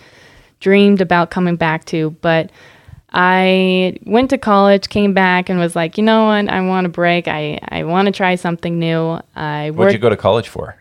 dreamed 0.60 1.00
about 1.00 1.30
coming 1.30 1.56
back 1.56 1.84
to, 1.86 2.10
but 2.22 2.50
I 3.16 3.96
went 4.04 4.30
to 4.30 4.38
college, 4.38 4.88
came 4.88 5.14
back, 5.14 5.48
and 5.48 5.58
was 5.60 5.76
like, 5.76 5.96
you 5.96 6.02
know 6.02 6.26
what? 6.26 6.48
I 6.48 6.60
want 6.62 6.86
a 6.86 6.90
break. 6.90 7.28
I, 7.28 7.60
I 7.68 7.84
want 7.84 8.06
to 8.06 8.12
try 8.12 8.34
something 8.34 8.78
new. 8.78 9.20
I 9.36 9.70
What'd 9.70 9.92
you 9.92 10.00
go 10.00 10.08
to 10.10 10.16
college 10.16 10.48
for? 10.48 10.76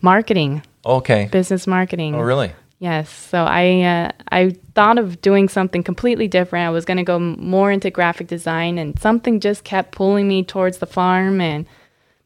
marketing, 0.00 0.62
Okay. 0.86 1.28
business 1.30 1.66
marketing. 1.66 2.14
Oh, 2.14 2.20
really? 2.20 2.52
Yes. 2.78 3.08
So 3.10 3.44
I 3.44 3.80
uh, 3.82 4.10
I 4.30 4.56
thought 4.74 4.98
of 4.98 5.20
doing 5.22 5.48
something 5.48 5.82
completely 5.84 6.26
different. 6.26 6.66
I 6.66 6.70
was 6.70 6.84
going 6.84 6.96
to 6.96 7.04
go 7.04 7.18
more 7.18 7.70
into 7.70 7.90
graphic 7.90 8.26
design, 8.26 8.78
and 8.78 8.98
something 8.98 9.38
just 9.40 9.62
kept 9.64 9.92
pulling 9.92 10.26
me 10.28 10.42
towards 10.42 10.78
the 10.78 10.86
farm. 10.86 11.40
And 11.40 11.66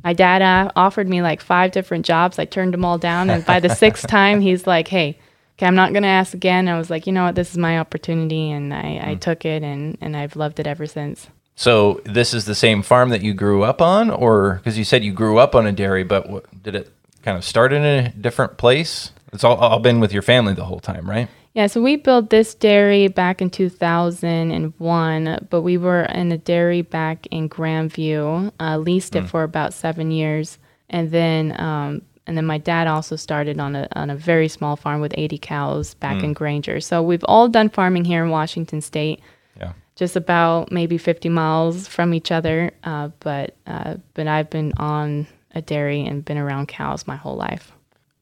my 0.02 0.12
dad 0.14 0.40
uh, 0.40 0.70
offered 0.76 1.08
me 1.08 1.20
like 1.20 1.42
five 1.42 1.72
different 1.72 2.06
jobs. 2.06 2.38
I 2.38 2.46
turned 2.46 2.72
them 2.72 2.84
all 2.86 2.96
down, 2.98 3.28
and 3.28 3.44
by 3.44 3.60
the 3.60 3.68
sixth 3.84 4.06
time, 4.06 4.40
he's 4.40 4.66
like, 4.66 4.88
"Hey, 4.88 5.18
okay, 5.56 5.66
I'm 5.66 5.74
not 5.74 5.92
gonna 5.92 6.06
ask 6.06 6.34
again. 6.34 6.68
I 6.68 6.78
was 6.78 6.90
like, 6.90 7.06
you 7.06 7.12
know 7.12 7.24
what, 7.24 7.34
this 7.34 7.50
is 7.50 7.58
my 7.58 7.78
opportunity, 7.78 8.50
and 8.50 8.72
I, 8.74 9.00
I 9.02 9.14
Mm. 9.14 9.20
took 9.20 9.44
it, 9.44 9.62
and 9.62 9.96
and 10.00 10.16
I've 10.16 10.36
loved 10.36 10.60
it 10.60 10.66
ever 10.66 10.86
since. 10.86 11.28
So 11.54 12.00
this 12.04 12.34
is 12.34 12.44
the 12.44 12.54
same 12.54 12.82
farm 12.82 13.08
that 13.08 13.22
you 13.22 13.32
grew 13.32 13.62
up 13.62 13.80
on, 13.80 14.10
or 14.10 14.56
because 14.56 14.76
you 14.76 14.84
said 14.84 15.02
you 15.02 15.12
grew 15.12 15.38
up 15.38 15.54
on 15.54 15.66
a 15.66 15.72
dairy, 15.72 16.04
but 16.04 16.28
what, 16.28 16.62
did 16.62 16.74
it 16.74 16.92
kind 17.22 17.38
of 17.38 17.44
start 17.44 17.72
in 17.72 17.82
a 17.82 18.10
different 18.10 18.58
place? 18.58 19.10
It's 19.32 19.42
all, 19.42 19.56
all 19.56 19.78
been 19.80 19.98
with 19.98 20.12
your 20.12 20.22
family 20.22 20.52
the 20.54 20.64
whole 20.66 20.80
time, 20.80 21.08
right? 21.08 21.28
Yeah, 21.54 21.66
so 21.68 21.80
we 21.80 21.96
built 21.96 22.28
this 22.28 22.54
dairy 22.54 23.08
back 23.08 23.40
in 23.40 23.48
2001, 23.48 25.46
but 25.50 25.62
we 25.62 25.78
were 25.78 26.02
in 26.02 26.32
a 26.32 26.38
dairy 26.38 26.82
back 26.82 27.26
in 27.30 27.48
Grandview, 27.48 28.52
uh, 28.60 28.76
leased 28.78 29.14
Mm. 29.14 29.24
it 29.24 29.28
for 29.28 29.42
about 29.42 29.72
seven 29.72 30.10
years, 30.10 30.58
and 30.90 31.10
then 31.10 31.58
um, 31.60 32.02
and 32.26 32.36
then 32.36 32.44
my 32.46 32.58
dad 32.58 32.86
also 32.86 33.16
started 33.16 33.58
on 33.60 33.76
a 33.76 33.88
on 33.94 34.10
a 34.10 34.16
very 34.16 34.48
small 34.48 34.76
farm 34.76 35.00
with 35.00 35.14
80 35.16 35.38
cows 35.38 35.94
back 35.94 36.16
Mm. 36.18 36.24
in 36.24 36.32
Granger. 36.32 36.80
So 36.80 37.02
we've 37.02 37.24
all 37.24 37.48
done 37.48 37.68
farming 37.68 38.04
here 38.04 38.24
in 38.24 38.30
Washington 38.30 38.80
State, 38.80 39.20
Yeah. 39.60 39.72
just 39.94 40.16
about 40.16 40.70
maybe 40.72 40.98
50 40.98 41.28
miles 41.28 41.86
from 41.88 42.12
each 42.14 42.30
other. 42.32 42.70
Uh, 42.84 43.08
but 43.20 43.54
uh, 43.66 43.94
but 44.14 44.26
I've 44.26 44.50
been 44.50 44.72
on 44.78 45.26
a 45.54 45.62
dairy 45.62 46.02
and 46.04 46.24
been 46.24 46.38
around 46.38 46.66
cows 46.68 47.06
my 47.06 47.16
whole 47.16 47.36
life. 47.36 47.72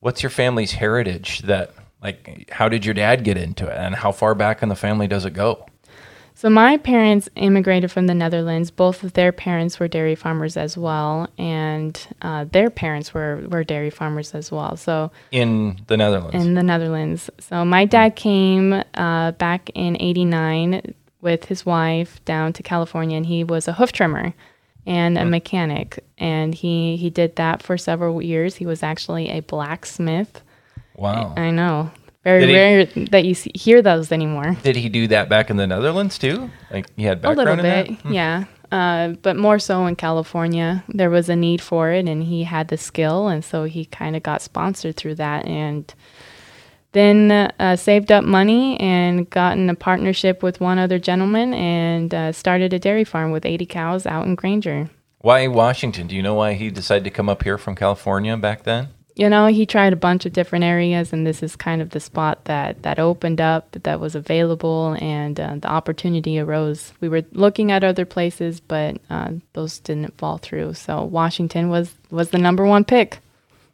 What's 0.01 0.23
your 0.23 0.31
family's 0.31 0.73
heritage? 0.73 1.41
That 1.43 1.73
like, 2.03 2.49
how 2.53 2.69
did 2.69 2.85
your 2.85 2.93
dad 2.95 3.25
get 3.25 3.37
into 3.39 3.67
it, 3.67 3.77
and 3.79 3.95
how 3.95 4.13
far 4.13 4.35
back 4.35 4.63
in 4.63 4.69
the 4.69 4.77
family 4.77 5.09
does 5.09 5.25
it 5.25 5.33
go? 5.33 5.67
So 6.45 6.51
my 6.51 6.77
parents 6.77 7.31
immigrated 7.37 7.91
from 7.91 8.07
the 8.07 8.13
Netherlands. 8.13 8.71
Both 8.71 9.03
of 9.03 9.15
their 9.15 9.33
parents 9.33 9.81
were 9.81 9.89
dairy 9.89 10.15
farmers 10.15 10.59
as 10.59 10.77
well, 10.77 11.27
and 11.39 11.99
uh, 12.21 12.45
their 12.45 12.69
parents 12.69 13.15
were 13.15 13.43
were 13.49 13.65
dairy 13.65 13.89
farmers 13.89 14.35
as 14.35 14.53
well. 14.53 14.77
So 14.77 15.11
In 15.31 15.81
the 15.87 15.97
Netherlands. 15.97 16.35
in 16.35 16.53
the 16.53 16.63
Netherlands. 16.63 17.31
So 17.39 17.65
my 17.65 17.87
dad 17.87 18.15
came 18.15 18.75
uh, 18.93 19.31
back 19.33 19.71
in 19.75 19.97
'89 19.99 20.95
with 21.23 21.47
his 21.47 21.65
wife 21.65 22.23
down 22.27 22.53
to 22.53 22.63
California, 22.63 23.17
and 23.17 23.25
he 23.25 23.43
was 23.43 23.67
a 23.67 23.73
hoof 23.73 23.93
trimmer 23.93 24.35
and 24.85 25.17
a 25.17 25.25
mechanic, 25.25 26.05
and 26.19 26.55
he 26.55 26.99
he 26.99 27.09
did 27.09 27.37
that 27.37 27.63
for 27.63 27.79
several 27.79 28.21
years. 28.21 28.57
He 28.57 28.67
was 28.67 28.83
actually 28.83 29.31
a 29.31 29.41
blacksmith. 29.41 30.43
wow. 30.95 31.33
I 31.39 31.51
know, 31.53 31.91
very 32.25 32.41
Did 32.41 32.49
he- 32.49 32.55
rare 32.55 33.07
that 33.11 33.25
you 33.25 33.35
see, 33.35 33.51
hear 33.55 33.83
those 33.83 34.11
anymore. 34.11 34.57
Did 34.63 34.77
he 34.77 34.89
do 34.89 35.07
that 35.09 35.29
back 35.29 35.51
in 35.51 35.57
the 35.57 35.67
Netherlands 35.67 36.19
too? 36.19 36.51
Like 36.73 36.87
he 36.97 37.05
had 37.05 37.21
background 37.23 37.61
A 37.61 37.63
little 37.63 37.85
bit, 37.95 38.03
that? 38.03 38.13
yeah. 38.13 38.45
Uh, 38.73 39.09
but 39.23 39.37
more 39.37 39.59
so 39.61 39.87
in 39.87 39.95
California, 39.95 40.83
there 40.89 41.11
was 41.11 41.29
a 41.29 41.37
need 41.37 41.61
for 41.61 41.93
it, 41.93 42.09
and 42.09 42.25
he 42.25 42.43
had 42.43 42.69
the 42.69 42.77
skill, 42.77 43.29
and 43.29 43.45
so 43.45 43.65
he 43.65 43.85
kind 43.85 44.17
of 44.17 44.23
got 44.25 44.43
sponsored 44.43 44.97
through 44.97 45.15
that, 45.15 45.47
and 45.47 45.95
then 46.93 47.31
uh, 47.31 47.77
saved 47.77 48.11
up 48.11 48.25
money 48.25 48.79
and 48.81 49.29
got 49.31 49.57
in 49.59 49.69
a 49.71 49.75
partnership 49.77 50.43
with 50.43 50.61
one 50.61 50.79
other 50.79 50.99
gentleman, 50.99 51.53
and 51.55 52.13
uh, 52.15 52.33
started 52.33 52.73
a 52.73 52.79
dairy 52.79 53.05
farm 53.05 53.31
with 53.31 53.45
80 53.47 53.67
cows 53.67 54.07
out 54.07 54.27
in 54.27 54.35
Granger. 54.35 54.91
Why 55.19 55.47
Washington? 55.47 56.07
Do 56.07 56.17
you 56.17 56.23
know 56.23 56.35
why 56.35 56.55
he 56.55 56.71
decided 56.71 57.05
to 57.05 57.11
come 57.11 57.29
up 57.29 57.45
here 57.45 57.59
from 57.59 57.75
California 57.77 58.37
back 58.37 58.65
then? 58.65 58.89
You 59.17 59.29
know, 59.29 59.47
he 59.47 59.65
tried 59.65 59.93
a 59.93 59.97
bunch 59.97 60.27
of 60.27 60.33
different 60.33 60.65
areas, 60.65 61.13
and 61.13 61.25
this 61.25 61.41
is 61.41 61.55
kind 61.55 61.81
of 61.81 61.91
the 61.91 62.01
spot 62.01 62.47
that 62.47 62.83
that 62.83 62.99
opened 62.99 63.41
up, 63.41 63.71
that 63.71 64.01
was 64.01 64.17
available, 64.17 64.97
and 65.01 65.39
uh, 65.39 65.55
the 65.61 65.69
opportunity 65.69 66.41
arose. 66.41 66.93
We 67.01 67.09
were 67.09 67.23
looking 67.31 67.71
at 67.71 67.85
other 67.85 68.05
places, 68.05 68.59
but 68.59 68.97
uh, 69.11 69.33
those 69.53 69.79
didn't 69.79 70.19
fall 70.19 70.39
through. 70.39 70.75
So 70.75 71.05
Washington 71.05 71.69
was 71.69 71.95
was 72.11 72.31
the 72.31 72.39
number 72.39 72.65
one 72.65 72.85
pick. 72.85 73.19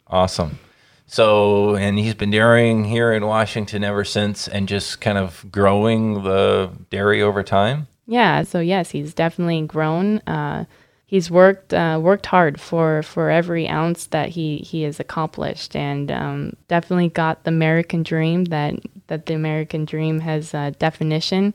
Awesome. 0.07 0.59
So, 1.07 1.75
and 1.75 1.99
he's 1.99 2.13
been 2.13 2.31
dairying 2.31 2.85
here 2.85 3.11
in 3.11 3.25
Washington 3.25 3.83
ever 3.83 4.05
since 4.05 4.47
and 4.47 4.65
just 4.65 5.01
kind 5.01 5.17
of 5.17 5.45
growing 5.51 6.23
the 6.23 6.71
dairy 6.89 7.21
over 7.21 7.43
time. 7.43 7.87
Yeah. 8.07 8.43
So 8.43 8.59
yes, 8.59 8.91
he's 8.91 9.13
definitely 9.13 9.61
grown. 9.63 10.19
Uh, 10.19 10.65
he's 11.11 11.29
worked 11.29 11.73
uh, 11.73 11.99
worked 12.01 12.25
hard 12.25 12.59
for 12.59 13.03
for 13.03 13.29
every 13.29 13.67
ounce 13.67 14.07
that 14.07 14.29
he 14.29 14.57
he 14.57 14.81
has 14.81 14.99
accomplished, 14.99 15.75
and 15.75 16.11
um, 16.11 16.55
definitely 16.67 17.09
got 17.09 17.43
the 17.43 17.49
American 17.49 18.01
dream 18.01 18.45
that 18.45 18.73
that 19.07 19.27
the 19.27 19.35
American 19.35 19.85
dream 19.85 20.21
has 20.21 20.55
uh, 20.55 20.71
definition. 20.79 21.53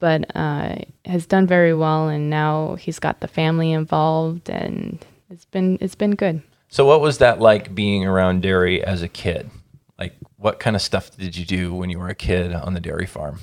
But 0.00 0.34
uh, 0.34 0.78
has 1.04 1.26
done 1.26 1.46
very 1.46 1.72
well, 1.72 2.08
and 2.08 2.28
now 2.28 2.74
he's 2.74 2.98
got 2.98 3.20
the 3.20 3.28
family 3.28 3.70
involved, 3.70 4.50
and 4.50 4.98
it's 5.30 5.44
been 5.46 5.78
it's 5.80 5.94
been 5.94 6.16
good. 6.16 6.42
So, 6.68 6.84
what 6.84 7.00
was 7.00 7.18
that 7.18 7.40
like 7.40 7.72
being 7.72 8.04
around 8.04 8.42
dairy 8.42 8.82
as 8.82 9.02
a 9.02 9.08
kid? 9.08 9.48
Like, 9.98 10.16
what 10.38 10.58
kind 10.58 10.74
of 10.74 10.82
stuff 10.82 11.16
did 11.16 11.36
you 11.36 11.44
do 11.44 11.72
when 11.72 11.88
you 11.88 12.00
were 12.00 12.08
a 12.08 12.16
kid 12.16 12.52
on 12.52 12.74
the 12.74 12.80
dairy 12.80 13.06
farm? 13.06 13.38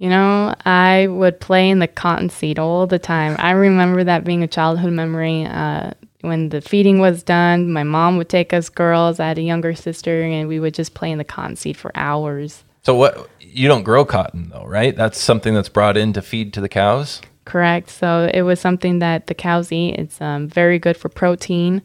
You 0.00 0.08
know, 0.08 0.54
I 0.64 1.08
would 1.08 1.40
play 1.40 1.68
in 1.68 1.78
the 1.78 1.86
cotton 1.86 2.30
seed 2.30 2.58
all 2.58 2.86
the 2.86 2.98
time. 2.98 3.36
I 3.38 3.50
remember 3.50 4.02
that 4.02 4.24
being 4.24 4.42
a 4.42 4.48
childhood 4.48 4.94
memory. 4.94 5.44
Uh, 5.44 5.90
when 6.22 6.48
the 6.48 6.62
feeding 6.62 7.00
was 7.00 7.22
done, 7.22 7.70
my 7.70 7.82
mom 7.82 8.16
would 8.16 8.30
take 8.30 8.54
us 8.54 8.70
girls. 8.70 9.20
I 9.20 9.28
had 9.28 9.36
a 9.36 9.42
younger 9.42 9.74
sister, 9.74 10.22
and 10.22 10.48
we 10.48 10.58
would 10.58 10.72
just 10.72 10.94
play 10.94 11.10
in 11.10 11.18
the 11.18 11.24
cotton 11.24 11.54
seed 11.54 11.76
for 11.76 11.92
hours. 11.94 12.64
So, 12.82 12.94
what 12.94 13.28
you 13.40 13.68
don't 13.68 13.82
grow 13.82 14.06
cotton 14.06 14.48
though, 14.48 14.64
right? 14.64 14.96
That's 14.96 15.20
something 15.20 15.52
that's 15.52 15.68
brought 15.68 15.98
in 15.98 16.14
to 16.14 16.22
feed 16.22 16.54
to 16.54 16.62
the 16.62 16.68
cows. 16.70 17.20
Correct. 17.44 17.90
So 17.90 18.30
it 18.32 18.42
was 18.42 18.58
something 18.58 19.00
that 19.00 19.26
the 19.26 19.34
cows 19.34 19.70
eat. 19.70 19.96
It's 19.96 20.18
um, 20.20 20.48
very 20.48 20.78
good 20.78 20.96
for 20.96 21.10
protein, 21.10 21.82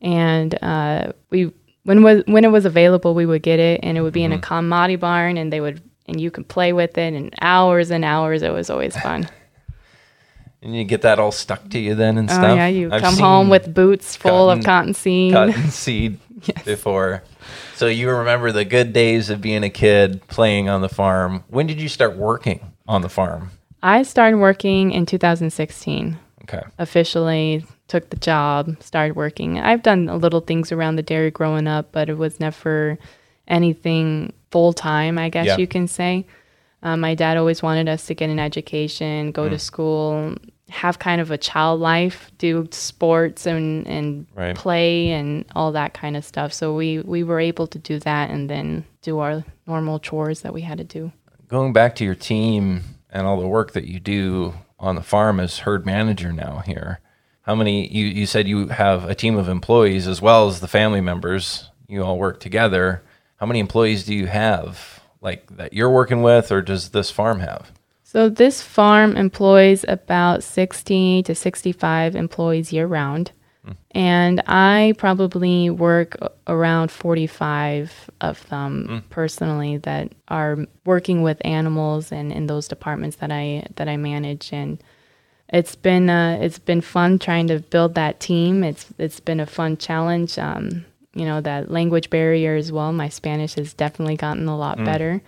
and 0.00 0.62
uh, 0.62 1.12
we 1.30 1.52
when 1.82 2.04
was 2.04 2.22
when 2.26 2.44
it 2.44 2.52
was 2.52 2.66
available, 2.66 3.14
we 3.14 3.26
would 3.26 3.42
get 3.42 3.58
it, 3.58 3.80
and 3.82 3.98
it 3.98 4.02
would 4.02 4.12
be 4.12 4.22
in 4.22 4.32
a 4.32 4.38
commodity 4.38 4.96
barn, 4.96 5.36
and 5.36 5.52
they 5.52 5.60
would 5.60 5.82
and 6.08 6.20
you 6.20 6.30
could 6.30 6.48
play 6.48 6.72
with 6.72 6.96
it, 6.98 7.14
and 7.14 7.34
hours 7.40 7.90
and 7.90 8.04
hours. 8.04 8.42
It 8.42 8.52
was 8.52 8.70
always 8.70 8.96
fun. 8.96 9.28
And 10.60 10.74
you 10.74 10.82
get 10.82 11.02
that 11.02 11.20
all 11.20 11.30
stuck 11.30 11.70
to 11.70 11.78
you 11.78 11.94
then 11.94 12.18
and 12.18 12.28
Oh 12.28 12.32
stuff. 12.34 12.56
yeah, 12.56 12.66
you 12.66 12.90
I've 12.92 13.00
come 13.00 13.16
home 13.16 13.48
with 13.48 13.72
boots 13.72 14.16
full 14.16 14.48
cotton- 14.48 14.58
of 14.58 14.64
cotton 14.64 14.94
seed. 14.94 15.32
cotton 15.32 15.70
seed 15.70 16.18
before. 16.64 17.22
So 17.76 17.86
you 17.86 18.10
remember 18.10 18.50
the 18.50 18.64
good 18.64 18.92
days 18.92 19.30
of 19.30 19.40
being 19.40 19.62
a 19.62 19.70
kid 19.70 20.26
playing 20.26 20.68
on 20.68 20.80
the 20.80 20.88
farm. 20.88 21.44
When 21.46 21.68
did 21.68 21.80
you 21.80 21.88
start 21.88 22.16
working 22.16 22.72
on 22.88 23.02
the 23.02 23.08
farm? 23.08 23.52
I 23.84 24.02
started 24.02 24.38
working 24.38 24.90
in 24.90 25.06
2016. 25.06 26.18
Okay. 26.42 26.62
Officially 26.78 27.64
took 27.86 28.10
the 28.10 28.16
job, 28.16 28.82
started 28.82 29.14
working. 29.14 29.60
I've 29.60 29.84
done 29.84 30.06
little 30.06 30.40
things 30.40 30.72
around 30.72 30.96
the 30.96 31.04
dairy 31.04 31.30
growing 31.30 31.68
up, 31.68 31.92
but 31.92 32.08
it 32.08 32.18
was 32.18 32.40
never 32.40 32.98
anything 33.46 34.32
full 34.50 34.72
time, 34.72 35.18
I 35.18 35.28
guess 35.28 35.46
Yeah. 35.46 35.56
you 35.58 35.66
can 35.66 35.86
say. 35.88 36.26
Um, 36.82 37.00
my 37.00 37.14
dad 37.14 37.36
always 37.36 37.62
wanted 37.62 37.88
us 37.88 38.06
to 38.06 38.14
get 38.14 38.30
an 38.30 38.38
education, 38.38 39.32
go 39.32 39.46
Mm. 39.46 39.50
to 39.50 39.58
school, 39.58 40.34
have 40.70 40.98
kind 40.98 41.20
of 41.20 41.30
a 41.30 41.38
child 41.38 41.80
life, 41.80 42.30
do 42.38 42.68
sports 42.70 43.46
and, 43.46 43.86
and 43.86 44.26
Right. 44.34 44.54
play 44.54 45.10
and 45.10 45.44
all 45.56 45.72
that 45.72 45.94
kind 45.94 46.16
of 46.16 46.24
stuff. 46.24 46.52
So 46.52 46.74
we, 46.74 47.00
we 47.00 47.22
were 47.24 47.40
able 47.40 47.66
to 47.68 47.78
do 47.78 47.98
that 48.00 48.30
and 48.30 48.48
then 48.48 48.84
do 49.02 49.18
our 49.18 49.44
normal 49.66 49.98
chores 49.98 50.42
that 50.42 50.52
we 50.54 50.60
had 50.62 50.78
to 50.78 50.84
do. 50.84 51.10
Going 51.48 51.72
back 51.72 51.94
to 51.96 52.04
your 52.04 52.14
team 52.14 52.82
and 53.10 53.26
all 53.26 53.40
the 53.40 53.48
work 53.48 53.72
that 53.72 53.86
you 53.86 53.98
do 53.98 54.54
on 54.78 54.94
the 54.94 55.02
farm 55.02 55.40
as 55.40 55.60
herd 55.60 55.84
manager 55.86 56.32
now 56.32 56.62
here. 56.66 57.00
How 57.42 57.54
many 57.54 57.88
you, 57.88 58.04
you 58.06 58.26
said 58.26 58.46
you 58.46 58.68
have 58.68 59.08
a 59.08 59.14
team 59.14 59.36
of 59.38 59.48
employees 59.48 60.06
as 60.06 60.20
well 60.20 60.46
as 60.48 60.60
the 60.60 60.68
family 60.68 61.00
members. 61.00 61.70
You 61.88 62.04
all 62.04 62.18
work 62.18 62.38
together. 62.40 63.02
How 63.38 63.46
many 63.46 63.60
employees 63.60 64.04
do 64.04 64.14
you 64.14 64.26
have 64.26 65.00
like 65.20 65.56
that 65.56 65.72
you're 65.72 65.90
working 65.90 66.22
with 66.22 66.52
or 66.52 66.62
does 66.62 66.90
this 66.90 67.10
farm 67.10 67.40
have? 67.40 67.72
So 68.02 68.28
this 68.28 68.62
farm 68.62 69.16
employs 69.16 69.84
about 69.86 70.42
60 70.42 71.22
to 71.24 71.34
65 71.34 72.16
employees 72.16 72.72
year 72.72 72.86
round. 72.86 73.32
And 73.90 74.42
I 74.46 74.94
probably 74.96 75.68
work 75.68 76.16
around 76.46 76.90
45 76.90 78.10
of 78.20 78.48
them 78.48 79.04
personally 79.10 79.76
that 79.78 80.12
are 80.28 80.58
working 80.86 81.22
with 81.22 81.44
animals 81.44 82.10
and 82.10 82.32
in 82.32 82.46
those 82.46 82.66
departments 82.66 83.16
that 83.16 83.30
I 83.30 83.66
that 83.76 83.88
I 83.88 83.98
manage 83.98 84.52
and 84.52 84.82
it's 85.50 85.74
been 85.74 86.10
uh, 86.10 86.38
it's 86.40 86.58
been 86.58 86.80
fun 86.80 87.18
trying 87.18 87.46
to 87.48 87.58
build 87.58 87.94
that 87.94 88.20
team. 88.20 88.62
It's 88.62 88.86
it's 88.98 89.20
been 89.20 89.40
a 89.40 89.46
fun 89.46 89.76
challenge. 89.78 90.38
Um, 90.38 90.84
you 91.18 91.24
know 91.24 91.40
that 91.40 91.70
language 91.70 92.10
barrier 92.10 92.54
as 92.56 92.70
well. 92.70 92.92
My 92.92 93.08
Spanish 93.08 93.54
has 93.54 93.74
definitely 93.74 94.16
gotten 94.16 94.46
a 94.48 94.56
lot 94.56 94.78
better, 94.84 95.20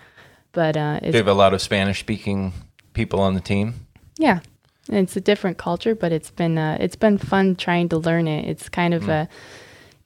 but 0.53 0.77
uh, 0.77 1.01
Do 1.01 1.07
you 1.09 1.13
have 1.15 1.29
a 1.29 1.35
lot 1.35 1.53
of 1.55 1.61
Spanish 1.61 2.01
speaking 2.01 2.53
people 2.93 3.21
on 3.21 3.35
the 3.35 3.41
team? 3.41 3.75
yeah, 4.19 4.41
it's 4.89 5.17
a 5.17 5.21
different 5.21 5.57
culture, 5.59 5.95
but 5.95 6.13
it's 6.13 6.31
been 6.31 6.59
uh, 6.59 6.77
it's 6.81 6.97
been 6.97 7.19
fun 7.19 7.57
trying 7.57 7.89
to 7.91 7.99
learn 7.99 8.29
it. 8.29 8.49
It's 8.49 8.69
kind 8.69 8.95
of 8.95 9.09
a 9.09 9.29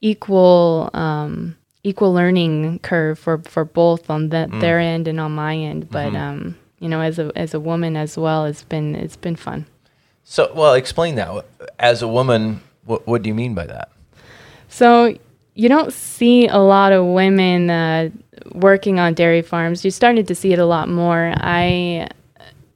equal 0.00 0.90
um, 0.94 1.56
equal 1.82 2.12
learning 2.12 2.78
curve 2.80 3.18
for, 3.18 3.38
for 3.38 3.64
both 3.64 4.10
on 4.10 4.30
the, 4.30 4.48
their 4.60 4.78
end 4.78 5.08
and 5.08 5.20
on 5.20 5.32
my 5.32 5.56
end. 5.56 5.90
But 5.90 6.14
um, 6.14 6.56
you 6.78 6.88
know, 6.88 7.00
as 7.00 7.18
a 7.18 7.32
as 7.36 7.54
a 7.54 7.60
woman 7.60 7.96
as 7.96 8.16
well, 8.18 8.44
it's 8.46 8.62
been 8.62 8.94
it's 8.94 9.16
been 9.16 9.36
fun. 9.36 9.66
So, 10.24 10.50
well, 10.54 10.74
explain 10.74 11.16
that. 11.16 11.44
As 11.78 12.00
a 12.00 12.08
woman, 12.08 12.62
what, 12.86 13.06
what 13.06 13.22
do 13.22 13.28
you 13.28 13.34
mean 13.34 13.54
by 13.54 13.66
that? 13.66 13.90
So 14.68 15.16
you 15.54 15.68
don't 15.68 15.92
see 15.92 16.46
a 16.48 16.58
lot 16.58 16.92
of 16.92 17.06
women 17.06 17.70
uh, 17.70 18.10
working 18.52 18.98
on 18.98 19.14
dairy 19.14 19.42
farms. 19.42 19.84
You 19.84 19.90
started 19.90 20.26
to 20.28 20.34
see 20.34 20.52
it 20.52 20.58
a 20.58 20.66
lot 20.66 20.88
more. 20.88 21.32
I 21.36 22.08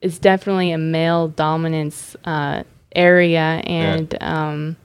it's 0.00 0.18
definitely 0.18 0.70
a 0.72 0.78
male 0.78 1.28
dominance 1.28 2.14
uh, 2.24 2.62
area, 2.94 3.60
and 3.66 4.16
um, 4.22 4.76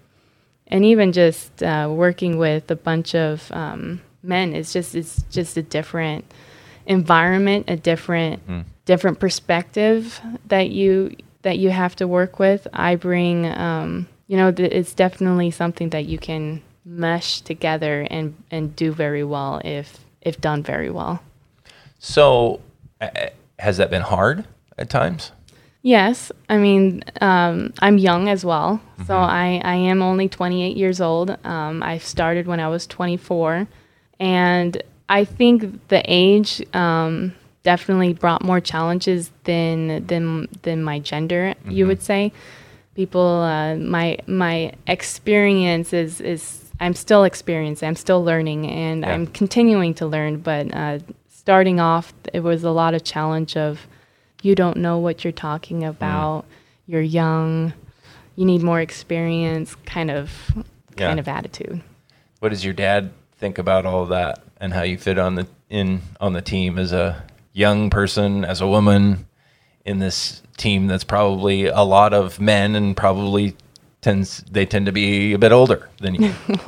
and 0.68 0.84
even 0.86 1.12
just 1.12 1.62
uh, 1.62 1.88
working 1.92 2.38
with 2.38 2.70
a 2.72 2.76
bunch 2.76 3.14
of 3.16 3.52
um, 3.52 4.02
men 4.24 4.54
is 4.56 4.74
just 4.74 4.96
it's 4.96 5.22
just 5.32 5.56
a 5.58 5.62
different 5.62 6.26
environment, 6.86 7.66
a 7.70 7.76
different 7.78 8.46
Mm. 8.48 8.66
different 8.86 9.20
perspective 9.20 10.20
that 10.48 10.70
you 10.70 11.16
that 11.44 11.58
you 11.60 11.70
have 11.70 11.96
to 11.98 12.08
work 12.08 12.40
with. 12.40 12.68
I 12.74 12.96
bring, 12.96 13.46
um, 13.46 14.08
you 14.28 14.38
know, 14.38 14.52
th- 14.52 14.72
it's 14.72 14.94
definitely 14.94 15.52
something 15.52 15.90
that 15.90 16.06
you 16.06 16.18
can 16.18 16.62
mesh 16.86 17.42
together 17.42 18.08
and 18.10 18.36
and 18.52 18.76
do 18.76 18.92
very 18.92 19.24
well 19.24 19.62
if 19.64 20.00
if 20.22 20.40
done 20.40 20.64
very 20.64 20.90
well. 20.90 21.22
So, 22.00 22.62
uh, 23.00 23.10
has 23.60 23.78
that 23.78 23.90
been 23.90 24.02
hard 24.02 24.46
at 24.78 24.90
times? 24.90 25.32
Yes, 25.82 26.32
I 26.48 26.58
mean 26.58 27.04
um, 27.20 27.74
I'm 27.80 27.98
young 27.98 28.30
as 28.30 28.46
well, 28.46 28.82
so 29.06 29.18
I, 29.18 29.62
I 29.66 29.76
am 29.76 30.02
only 30.02 30.30
28 30.30 30.78
years 30.78 31.02
old. 31.02 31.38
Um, 31.46 31.84
I 31.84 31.98
started 31.98 32.48
when 32.48 32.62
I 32.62 32.70
was 32.70 32.88
24, 32.88 33.68
and 34.18 34.82
I 35.10 35.26
think 35.26 35.90
the 35.90 36.02
age 36.06 36.64
um, 36.74 37.36
definitely 37.64 38.14
brought 38.14 38.44
more 38.44 38.62
challenges 38.62 39.32
than 39.44 40.08
than 40.08 40.48
than 40.62 40.84
my 40.84 41.00
gender. 41.00 41.54
You 41.68 41.88
would 41.88 42.02
say, 42.02 42.32
people 42.96 43.42
uh, 43.42 43.76
my 43.76 44.20
my 44.26 44.72
experience 44.88 45.92
is 45.92 46.22
is 46.22 46.63
I'm 46.84 46.94
still 46.96 47.24
experiencing, 47.24 47.88
I'm 47.88 47.96
still 47.96 48.24
learning, 48.24 48.68
and 48.70 49.02
Yeah. 49.04 49.14
I'm 49.14 49.28
continuing 49.28 49.94
to 49.96 50.06
learn. 50.06 50.38
But 50.38 50.74
uh, 50.74 51.00
starting 51.30 51.80
off, 51.80 52.14
it 52.34 52.42
was 52.42 52.64
a 52.64 52.72
lot 52.72 52.94
of 52.94 53.04
challenge 53.04 53.56
of 53.56 53.88
you 54.42 54.54
don't 54.56 54.78
know 54.78 54.98
what 54.98 55.24
you're 55.24 55.32
talking 55.32 55.84
about. 55.86 56.44
You're 56.86 57.02
young. 57.02 57.74
You 58.36 58.46
need 58.46 58.62
more 58.62 58.82
experience. 58.82 59.76
Kind 59.86 60.12
of, 60.12 60.52
Yeah. 60.98 61.08
kind 61.08 61.20
of 61.20 61.28
attitude. 61.28 61.82
What 62.40 62.50
does 62.50 62.66
your 62.66 62.74
dad 62.74 63.12
think 63.38 63.58
about 63.58 63.86
all 63.86 64.06
that 64.08 64.44
and 64.60 64.74
how 64.74 64.82
you 64.84 64.98
fit 64.98 65.18
on 65.18 65.36
the 65.36 65.48
in 65.70 66.02
on 66.20 66.34
the 66.34 66.42
team 66.42 66.78
as 66.78 66.92
a 66.92 67.24
young 67.54 67.90
person, 67.90 68.44
as 68.44 68.60
a 68.62 68.68
woman 68.68 69.26
in 69.86 70.00
this 70.00 70.42
team 70.58 70.88
that's 70.88 71.04
probably 71.04 71.66
a 71.66 71.82
lot 71.82 72.14
of 72.14 72.40
men 72.40 72.76
and 72.76 72.96
probably 72.96 73.56
tends 74.04 74.44
they 74.52 74.66
tend 74.66 74.86
to 74.86 74.92
be 74.92 75.34
a 75.34 75.40
bit 75.40 75.52
older 75.52 75.90
than 76.00 76.16
you. 76.16 76.34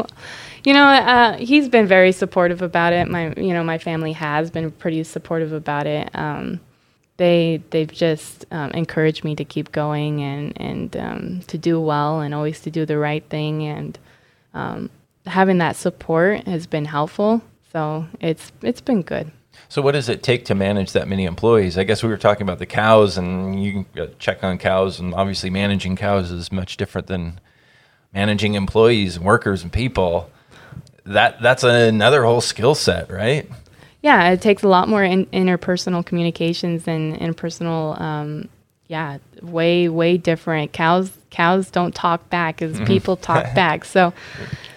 You 0.65 0.73
know, 0.73 0.83
uh, 0.83 1.37
he's 1.37 1.69
been 1.69 1.85
very 1.85 2.11
supportive 2.11 2.63
about 2.63 2.91
it. 2.91 3.07
My, 3.07 3.31
you 3.37 3.53
know, 3.53 3.63
my 3.63 3.77
family 3.77 4.13
has 4.13 4.49
been 4.49 4.71
pretty 4.71 5.03
supportive 5.03 5.53
about 5.53 5.85
it. 5.85 6.09
Um, 6.15 6.59
they 7.17 7.61
they've 7.69 7.91
just 7.91 8.45
um, 8.51 8.71
encouraged 8.71 9.23
me 9.23 9.35
to 9.35 9.45
keep 9.45 9.71
going 9.71 10.21
and 10.21 10.59
and 10.59 10.97
um, 10.97 11.39
to 11.47 11.59
do 11.59 11.79
well 11.79 12.19
and 12.19 12.33
always 12.33 12.61
to 12.61 12.71
do 12.71 12.83
the 12.85 12.97
right 12.97 13.23
thing 13.29 13.63
and 13.63 13.99
um, 14.55 14.89
having 15.27 15.59
that 15.59 15.75
support 15.75 16.47
has 16.47 16.65
been 16.65 16.85
helpful. 16.85 17.41
So 17.71 18.07
it's 18.19 18.51
it's 18.63 18.81
been 18.81 19.03
good. 19.03 19.31
So, 19.69 19.81
what 19.81 19.93
does 19.93 20.09
it 20.09 20.23
take 20.23 20.45
to 20.45 20.55
manage 20.55 20.91
that 20.93 21.07
many 21.07 21.25
employees? 21.25 21.77
I 21.77 21.83
guess 21.83 22.03
we 22.03 22.09
were 22.09 22.17
talking 22.17 22.43
about 22.43 22.59
the 22.59 22.65
cows, 22.65 23.17
and 23.17 23.63
you 23.63 23.85
can 23.93 24.03
uh, 24.03 24.07
check 24.19 24.43
on 24.43 24.57
cows, 24.57 24.99
and 24.99 25.13
obviously 25.13 25.49
managing 25.49 25.95
cows 25.95 26.31
is 26.31 26.51
much 26.51 26.77
different 26.77 27.07
than 27.07 27.39
managing 28.13 28.53
employees 28.53 29.17
and 29.17 29.25
workers 29.25 29.63
and 29.63 29.71
people. 29.71 30.29
That 31.05 31.41
that's 31.41 31.63
another 31.63 32.23
whole 32.23 32.41
skill 32.41 32.75
set, 32.75 33.11
right? 33.11 33.49
Yeah, 34.01 34.29
it 34.31 34.41
takes 34.41 34.63
a 34.63 34.67
lot 34.67 34.87
more 34.87 35.03
in, 35.03 35.25
interpersonal 35.27 36.05
communications 36.05 36.87
and 36.87 37.15
interpersonal. 37.17 37.99
Um, 37.99 38.49
yeah, 38.87 39.17
way 39.41 39.89
way 39.89 40.17
different. 40.17 40.73
Cows 40.73 41.11
cows 41.31 41.69
don't 41.69 41.93
talk 41.93 42.29
back 42.29 42.61
as 42.61 42.79
people 42.81 43.17
talk 43.17 43.43
back. 43.55 43.83
So, 43.83 44.13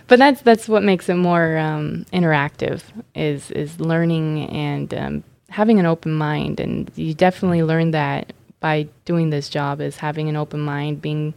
but 0.08 0.18
that's 0.18 0.40
that's 0.42 0.68
what 0.68 0.82
makes 0.82 1.08
it 1.08 1.14
more 1.14 1.56
um, 1.58 2.04
interactive. 2.12 2.82
Is 3.14 3.50
is 3.50 3.78
learning 3.80 4.48
and 4.50 4.92
um, 4.94 5.24
having 5.50 5.78
an 5.78 5.86
open 5.86 6.12
mind, 6.12 6.60
and 6.60 6.90
you 6.96 7.14
definitely 7.14 7.62
learn 7.62 7.92
that 7.92 8.32
by 8.60 8.88
doing 9.04 9.30
this 9.30 9.48
job. 9.48 9.80
Is 9.80 9.96
having 9.98 10.28
an 10.28 10.36
open 10.36 10.60
mind, 10.60 11.00
being 11.00 11.34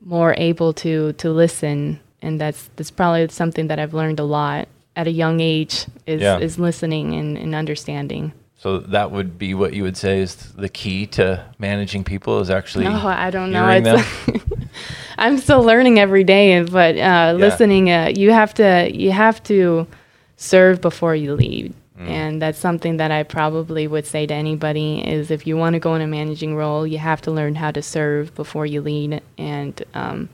more 0.00 0.34
able 0.36 0.72
to 0.74 1.12
to 1.14 1.30
listen, 1.30 2.00
and 2.22 2.40
that's 2.40 2.70
that's 2.76 2.90
probably 2.90 3.28
something 3.28 3.68
that 3.68 3.78
I've 3.78 3.94
learned 3.94 4.18
a 4.20 4.24
lot 4.24 4.68
at 4.96 5.06
a 5.06 5.10
young 5.12 5.40
age. 5.40 5.86
Is 6.06 6.20
Yeah. 6.22 6.38
is 6.38 6.58
listening 6.58 7.14
and, 7.14 7.36
and 7.38 7.54
understanding. 7.54 8.32
So 8.56 8.78
that 8.78 9.10
would 9.10 9.38
be 9.38 9.52
what 9.52 9.74
you 9.74 9.82
would 9.82 9.96
say 9.96 10.20
is 10.20 10.36
the 10.56 10.70
key 10.70 11.06
to 11.08 11.44
managing 11.58 12.02
people 12.02 12.40
is 12.40 12.48
actually. 12.48 12.84
No, 12.84 13.06
I 13.06 13.30
don't 13.30 13.52
know. 13.52 13.68
It's 13.68 14.44
I'm 15.24 15.38
still 15.38 15.62
learning 15.62 15.98
every 15.98 16.22
day, 16.24 16.62
but 16.62 16.98
uh, 16.98 17.32
listening, 17.36 17.90
uh, 17.90 18.12
you 18.14 18.30
have 18.30 18.52
to 18.54 18.90
you 18.92 19.10
have 19.10 19.42
to 19.44 19.86
serve 20.36 20.80
before 20.80 21.14
you 21.14 21.34
lead, 21.34 21.72
Mm. 21.98 22.08
and 22.08 22.42
that's 22.42 22.58
something 22.58 22.96
that 22.96 23.12
I 23.12 23.22
probably 23.22 23.86
would 23.86 24.04
say 24.04 24.26
to 24.26 24.34
anybody 24.34 25.00
is 25.08 25.30
if 25.30 25.46
you 25.46 25.56
want 25.56 25.74
to 25.74 25.78
go 25.80 25.94
in 25.94 26.02
a 26.02 26.08
managing 26.08 26.56
role, 26.56 26.84
you 26.84 26.98
have 26.98 27.22
to 27.22 27.30
learn 27.30 27.54
how 27.54 27.70
to 27.70 27.80
serve 27.82 28.34
before 28.34 28.66
you 28.66 28.80
lead, 28.82 29.22
and 29.38 29.80
um, 29.94 30.28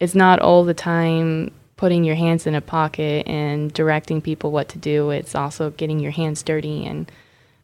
it's 0.00 0.14
not 0.14 0.40
all 0.40 0.64
the 0.64 0.72
time 0.74 1.52
putting 1.76 2.04
your 2.04 2.16
hands 2.16 2.46
in 2.46 2.54
a 2.54 2.60
pocket 2.62 3.28
and 3.28 3.72
directing 3.74 4.20
people 4.22 4.50
what 4.50 4.68
to 4.70 4.78
do. 4.78 5.10
It's 5.10 5.34
also 5.34 5.70
getting 5.70 6.00
your 6.00 6.12
hands 6.12 6.42
dirty 6.42 6.86
and 6.86 7.12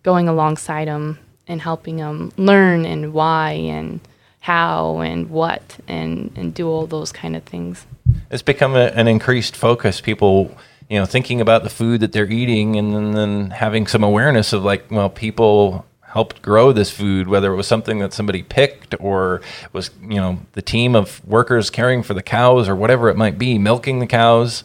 going 0.03 0.29
alongside 0.29 0.87
them 0.87 1.19
and 1.49 1.61
helping 1.63 1.97
them 1.97 2.31
learn 2.37 2.85
and 2.85 3.13
why 3.15 3.53
and 3.53 4.01
how 4.45 5.01
and 5.01 5.31
what 5.31 5.79
and, 5.89 6.31
and 6.37 6.53
do 6.53 6.69
all 6.69 6.87
those 6.87 7.11
kind 7.11 7.35
of 7.35 7.43
things. 7.45 7.87
it's 8.31 8.43
become 8.43 8.75
a, 8.75 8.89
an 8.89 9.09
increased 9.09 9.57
focus. 9.57 10.03
People, 10.03 10.55
you 10.91 10.99
know, 10.99 11.07
thinking 11.07 11.41
about 11.41 11.63
the 11.63 11.71
food 11.71 12.01
that 12.01 12.13
they're 12.13 12.31
eating, 12.31 12.77
and 12.77 12.95
then, 12.95 13.13
then 13.13 13.51
having 13.53 13.87
some 13.87 14.05
awareness 14.05 14.53
of 14.53 14.63
like, 14.63 14.91
well, 14.91 15.09
people 15.09 15.87
helped 16.03 16.43
grow 16.43 16.73
this 16.73 16.91
food, 16.91 17.27
whether 17.27 17.55
it 17.55 17.57
was 17.57 17.67
something 17.67 18.01
that 18.01 18.13
somebody 18.13 18.43
picked 18.43 18.95
or 19.01 19.41
was, 19.73 19.91
you 20.03 20.17
know, 20.17 20.39
the 20.53 20.61
team 20.61 20.95
of 20.95 21.27
workers 21.27 21.71
caring 21.71 22.03
for 22.03 22.13
the 22.13 22.23
cows 22.23 22.69
or 22.69 22.77
whatever 22.77 23.09
it 23.09 23.17
might 23.17 23.39
be, 23.39 23.57
milking 23.57 23.99
the 23.99 24.07
cows. 24.07 24.63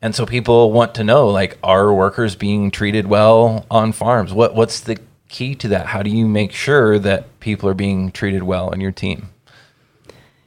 And 0.00 0.14
so 0.14 0.26
people 0.26 0.70
want 0.70 0.94
to 0.94 1.02
know, 1.02 1.26
like, 1.26 1.58
are 1.64 1.92
workers 1.92 2.36
being 2.36 2.70
treated 2.70 3.08
well 3.08 3.66
on 3.68 3.90
farms? 3.90 4.32
What 4.32 4.54
what's 4.54 4.78
the 4.78 4.98
key 5.32 5.56
to 5.56 5.68
that? 5.68 5.86
How 5.86 6.02
do 6.02 6.10
you 6.10 6.28
make 6.28 6.52
sure 6.52 6.98
that 7.00 7.40
people 7.40 7.68
are 7.68 7.74
being 7.74 8.12
treated 8.12 8.44
well 8.44 8.68
on 8.68 8.80
your 8.80 8.92
team? 8.92 9.30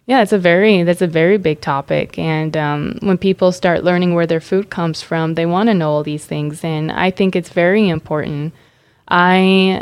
Yeah, 0.05 0.21
it's 0.21 0.31
a 0.31 0.37
very 0.37 0.83
that's 0.83 1.01
a 1.01 1.07
very 1.07 1.37
big 1.37 1.61
topic, 1.61 2.19
and 2.19 2.55
um, 2.55 2.99
when 3.01 3.17
people 3.17 3.51
start 3.51 3.83
learning 3.83 4.13
where 4.13 4.27
their 4.27 4.39
food 4.39 4.69
comes 4.69 5.01
from, 5.01 5.33
they 5.33 5.47
want 5.47 5.67
to 5.67 5.73
know 5.73 5.89
all 5.91 6.03
these 6.03 6.25
things, 6.25 6.63
and 6.63 6.91
I 6.91 7.09
think 7.09 7.35
it's 7.35 7.49
very 7.49 7.89
important. 7.89 8.53
I, 9.07 9.81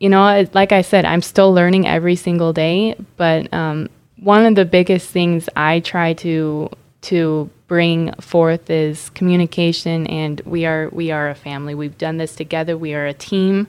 you 0.00 0.08
know, 0.08 0.44
like 0.54 0.72
I 0.72 0.82
said, 0.82 1.04
I'm 1.04 1.22
still 1.22 1.52
learning 1.52 1.86
every 1.86 2.16
single 2.16 2.52
day, 2.52 2.96
but 3.16 3.52
um, 3.54 3.88
one 4.16 4.44
of 4.44 4.56
the 4.56 4.64
biggest 4.64 5.08
things 5.10 5.48
I 5.54 5.80
try 5.80 6.14
to 6.14 6.68
to 7.02 7.48
bring 7.68 8.12
forth 8.14 8.68
is 8.68 9.10
communication, 9.10 10.08
and 10.08 10.40
we 10.40 10.66
are 10.66 10.88
we 10.90 11.12
are 11.12 11.30
a 11.30 11.36
family. 11.36 11.76
We've 11.76 11.96
done 11.96 12.16
this 12.16 12.34
together. 12.34 12.76
We 12.76 12.92
are 12.94 13.06
a 13.06 13.14
team 13.14 13.68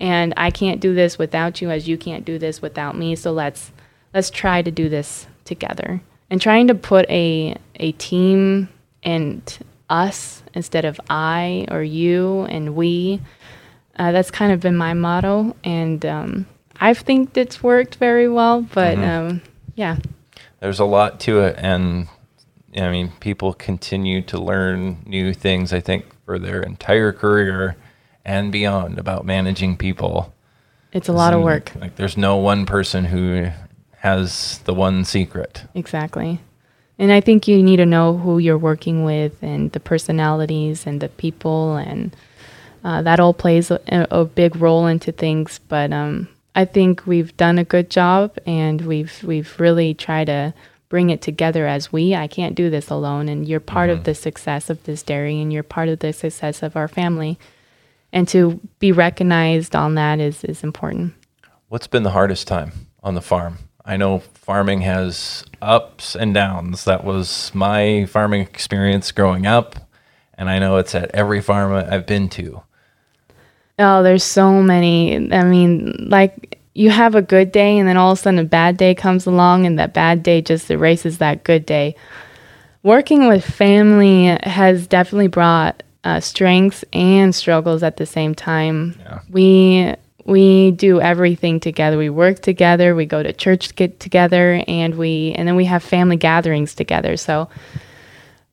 and 0.00 0.34
I 0.36 0.50
can't 0.50 0.80
do 0.80 0.94
this 0.94 1.18
without 1.18 1.60
you 1.60 1.70
as 1.70 1.88
you 1.88 1.96
can't 1.98 2.24
do 2.24 2.38
this 2.38 2.62
without 2.62 2.96
me. 2.96 3.16
So 3.16 3.32
let's 3.32 3.70
let's 4.14 4.30
try 4.30 4.62
to 4.62 4.70
do 4.70 4.88
this 4.88 5.26
together. 5.44 6.00
And 6.30 6.40
trying 6.40 6.68
to 6.68 6.74
put 6.74 7.08
a 7.10 7.56
a 7.76 7.92
team 7.92 8.68
and 9.02 9.58
us 9.88 10.42
instead 10.54 10.84
of 10.84 11.00
I 11.08 11.66
or 11.70 11.82
you 11.82 12.42
and 12.42 12.74
we. 12.74 13.20
Uh, 13.96 14.12
that's 14.12 14.30
kind 14.30 14.50
of 14.50 14.60
been 14.60 14.76
my 14.76 14.94
motto, 14.94 15.54
and 15.62 16.06
um, 16.06 16.46
I 16.80 16.94
think 16.94 17.36
it's 17.36 17.62
worked 17.62 17.96
very 17.96 18.28
well. 18.28 18.62
But 18.62 18.96
um, 18.98 19.42
yeah, 19.74 19.98
there's 20.60 20.78
a 20.78 20.84
lot 20.84 21.18
to 21.20 21.40
it 21.40 21.56
and 21.58 22.08
i 22.76 22.90
mean 22.90 23.10
people 23.20 23.52
continue 23.54 24.22
to 24.22 24.38
learn 24.38 25.02
new 25.04 25.34
things 25.34 25.72
i 25.72 25.80
think 25.80 26.04
for 26.24 26.38
their 26.38 26.62
entire 26.62 27.12
career 27.12 27.76
and 28.24 28.52
beyond 28.52 28.98
about 28.98 29.24
managing 29.24 29.76
people 29.76 30.32
it's 30.92 31.08
a 31.08 31.12
lot 31.12 31.32
of 31.32 31.42
work. 31.42 31.72
like 31.80 31.96
there's 31.96 32.16
no 32.16 32.36
one 32.36 32.66
person 32.66 33.04
who 33.04 33.48
has 33.98 34.58
the 34.64 34.74
one 34.74 35.04
secret 35.04 35.64
Exactly. 35.74 36.40
And 36.98 37.10
I 37.12 37.22
think 37.22 37.48
you 37.48 37.62
need 37.62 37.76
to 37.78 37.86
know 37.86 38.18
who 38.18 38.38
you're 38.38 38.58
working 38.58 39.04
with 39.04 39.42
and 39.42 39.72
the 39.72 39.80
personalities 39.80 40.86
and 40.86 41.00
the 41.00 41.08
people, 41.08 41.76
and 41.76 42.14
uh, 42.84 43.00
that 43.00 43.18
all 43.18 43.32
plays 43.32 43.70
a, 43.70 43.80
a 44.10 44.26
big 44.26 44.54
role 44.56 44.86
into 44.86 45.10
things. 45.10 45.60
But 45.66 45.94
um, 45.94 46.28
I 46.54 46.66
think 46.66 47.06
we've 47.06 47.34
done 47.38 47.58
a 47.58 47.64
good 47.64 47.88
job, 47.88 48.36
and 48.46 48.82
we've 48.82 49.22
we've 49.22 49.58
really 49.58 49.94
tried 49.94 50.26
to 50.26 50.52
bring 50.90 51.08
it 51.08 51.22
together 51.22 51.66
as 51.66 51.90
we. 51.90 52.14
I 52.14 52.26
can't 52.26 52.54
do 52.54 52.68
this 52.68 52.90
alone, 52.90 53.30
and 53.30 53.48
you're 53.48 53.60
part 53.60 53.88
Mm-hmm. 53.88 54.00
of 54.00 54.04
the 54.04 54.14
success 54.14 54.68
of 54.68 54.84
this 54.84 55.02
dairy, 55.02 55.40
and 55.40 55.50
you're 55.50 55.62
part 55.62 55.88
of 55.88 56.00
the 56.00 56.12
success 56.12 56.62
of 56.62 56.76
our 56.76 56.88
family. 56.88 57.38
And 58.12 58.26
to 58.28 58.60
be 58.78 58.92
recognized 58.92 59.76
on 59.76 59.94
that 59.94 60.20
is 60.20 60.44
is 60.44 60.64
important. 60.64 61.14
What's 61.68 61.86
been 61.86 62.02
the 62.02 62.10
hardest 62.10 62.48
time 62.48 62.72
on 63.02 63.14
the 63.14 63.20
farm? 63.20 63.58
I 63.84 63.96
know 63.96 64.18
farming 64.18 64.82
has 64.82 65.44
ups 65.62 66.14
and 66.14 66.34
downs. 66.34 66.84
That 66.84 67.04
was 67.04 67.50
my 67.54 68.06
farming 68.06 68.42
experience 68.42 69.10
growing 69.12 69.46
up, 69.46 69.76
and 70.34 70.50
I 70.50 70.58
know 70.58 70.76
it's 70.76 70.94
at 70.94 71.14
every 71.14 71.40
farm 71.40 71.72
I've 71.72 72.06
been 72.06 72.28
to. 72.30 72.62
Oh, 73.78 74.02
there's 74.02 74.24
so 74.24 74.62
many. 74.62 75.32
I 75.32 75.44
mean, 75.44 76.08
like 76.10 76.60
you 76.74 76.90
have 76.90 77.14
a 77.14 77.22
good 77.22 77.52
day, 77.52 77.78
and 77.78 77.88
then 77.88 77.96
all 77.96 78.12
of 78.12 78.18
a 78.18 78.22
sudden 78.22 78.38
a 78.38 78.44
bad 78.44 78.76
day 78.76 78.94
comes 78.94 79.26
along, 79.26 79.66
and 79.66 79.78
that 79.78 79.94
bad 79.94 80.22
day 80.22 80.42
just 80.42 80.70
erases 80.70 81.18
that 81.18 81.44
good 81.44 81.64
day. 81.64 81.96
Working 82.82 83.28
with 83.28 83.44
family 83.44 84.38
has 84.42 84.86
definitely 84.86 85.28
brought 85.28 85.82
uh, 86.04 86.20
strengths 86.20 86.84
and 86.92 87.34
struggles 87.34 87.82
at 87.82 87.96
the 87.96 88.06
same 88.06 88.34
time. 88.34 88.94
Yeah. 89.00 89.20
We 89.30 89.94
we 90.26 90.70
do 90.72 91.00
everything 91.00 91.60
together. 91.60 91.96
We 91.98 92.10
work 92.10 92.40
together. 92.40 92.94
We 92.94 93.06
go 93.06 93.22
to 93.22 93.32
church 93.32 93.74
get 93.74 94.00
together, 94.00 94.62
and 94.68 94.94
we 94.96 95.32
and 95.36 95.46
then 95.48 95.56
we 95.56 95.64
have 95.66 95.82
family 95.82 96.16
gatherings 96.16 96.74
together. 96.74 97.16
So 97.16 97.48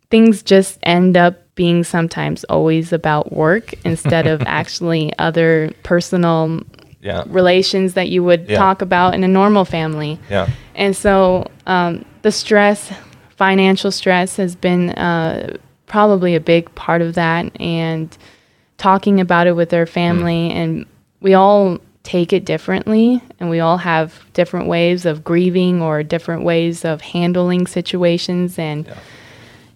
things 0.10 0.42
just 0.44 0.80
end 0.84 1.18
up 1.18 1.36
being 1.56 1.84
sometimes 1.84 2.44
always 2.46 2.94
about 2.94 3.34
work 3.34 3.74
instead 3.86 4.28
of 4.28 4.42
actually 4.46 5.12
other 5.20 5.72
personal 5.84 6.62
Yeah. 7.02 7.24
relations 7.28 7.94
that 7.94 8.10
you 8.10 8.24
would 8.24 8.48
Yeah. 8.50 8.58
talk 8.58 8.82
about 8.82 9.14
in 9.14 9.24
a 9.24 9.28
normal 9.28 9.66
family. 9.66 10.20
Yeah. 10.30 10.48
And 10.76 10.96
so 10.96 11.48
um, 11.66 12.06
the 12.22 12.32
stress, 12.32 12.92
financial 13.36 13.92
stress, 13.92 14.38
has 14.38 14.56
been 14.56 14.90
uh, 14.92 15.58
probably 15.88 16.36
a 16.36 16.40
big 16.40 16.74
part 16.76 17.02
of 17.02 17.16
that. 17.16 17.60
And 17.60 18.16
talking 18.78 19.20
about 19.20 19.48
it 19.48 19.54
with 19.54 19.74
our 19.74 19.88
family, 19.88 20.52
and 20.52 20.86
we 21.20 21.34
all 21.34 21.80
take 22.04 22.32
it 22.32 22.46
differently, 22.46 23.22
and 23.40 23.50
we 23.50 23.60
all 23.60 23.78
have 23.78 24.24
different 24.34 24.68
ways 24.68 25.06
of 25.06 25.24
grieving 25.24 25.82
or 25.82 26.04
different 26.04 26.44
ways 26.44 26.86
of 26.86 27.02
handling 27.02 27.66
situations. 27.66 28.60
And 28.60 28.88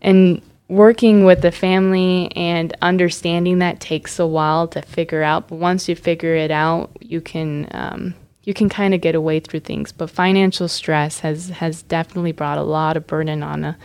and 0.02 0.42
working 0.72 1.26
with 1.26 1.42
the 1.42 1.52
family 1.52 2.32
and 2.34 2.76
understanding 2.82 3.60
that 3.60 3.82
takes 3.82 4.18
a 4.20 4.26
while 4.26 4.70
to 4.70 4.82
figure 4.84 5.22
out 5.22 5.50
but 5.50 5.58
once 5.58 5.90
you 5.90 5.96
figure 5.98 6.34
it 6.34 6.50
out 6.50 6.90
you 7.02 7.20
can 7.20 7.68
um, 7.72 8.14
you 8.44 8.54
can 8.54 8.70
kind 8.70 8.94
of 8.94 9.02
get 9.02 9.14
away 9.14 9.38
through 9.38 9.60
things 9.60 9.92
but 9.92 10.10
financial 10.10 10.70
stress 10.70 11.20
has 11.20 11.50
has 11.50 11.82
definitely 11.84 12.32
brought 12.32 12.58
a 12.58 12.64
lot 12.64 12.96
of 12.96 13.06
burden 13.06 13.44
on 13.44 13.66
a 13.66 13.78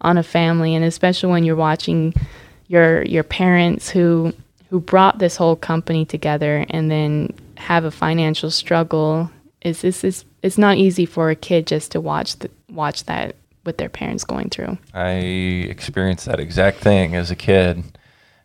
on 0.00 0.18
a 0.18 0.22
family 0.22 0.74
and 0.74 0.84
especially 0.84 1.30
when 1.30 1.44
you're 1.44 1.56
watching 1.56 2.14
your 2.68 3.02
your 3.04 3.22
parents 3.22 3.90
who 3.90 4.32
who 4.70 4.80
brought 4.80 5.18
this 5.18 5.36
whole 5.36 5.56
company 5.56 6.04
together 6.04 6.64
and 6.70 6.90
then 6.90 7.32
have 7.56 7.84
a 7.84 7.90
financial 7.90 8.50
struggle 8.50 9.30
is 9.62 9.84
is 9.84 10.02
is 10.04 10.24
it's 10.42 10.56
not 10.56 10.78
easy 10.78 11.04
for 11.04 11.30
a 11.30 11.36
kid 11.36 11.66
just 11.66 11.92
to 11.92 12.00
watch 12.00 12.36
the, 12.38 12.50
watch 12.70 13.04
that 13.04 13.36
with 13.64 13.76
their 13.76 13.88
parents 13.88 14.24
going 14.24 14.48
through 14.48 14.78
I 14.94 15.10
experienced 15.10 16.26
that 16.26 16.40
exact 16.40 16.78
thing 16.78 17.14
as 17.14 17.30
a 17.30 17.36
kid. 17.36 17.84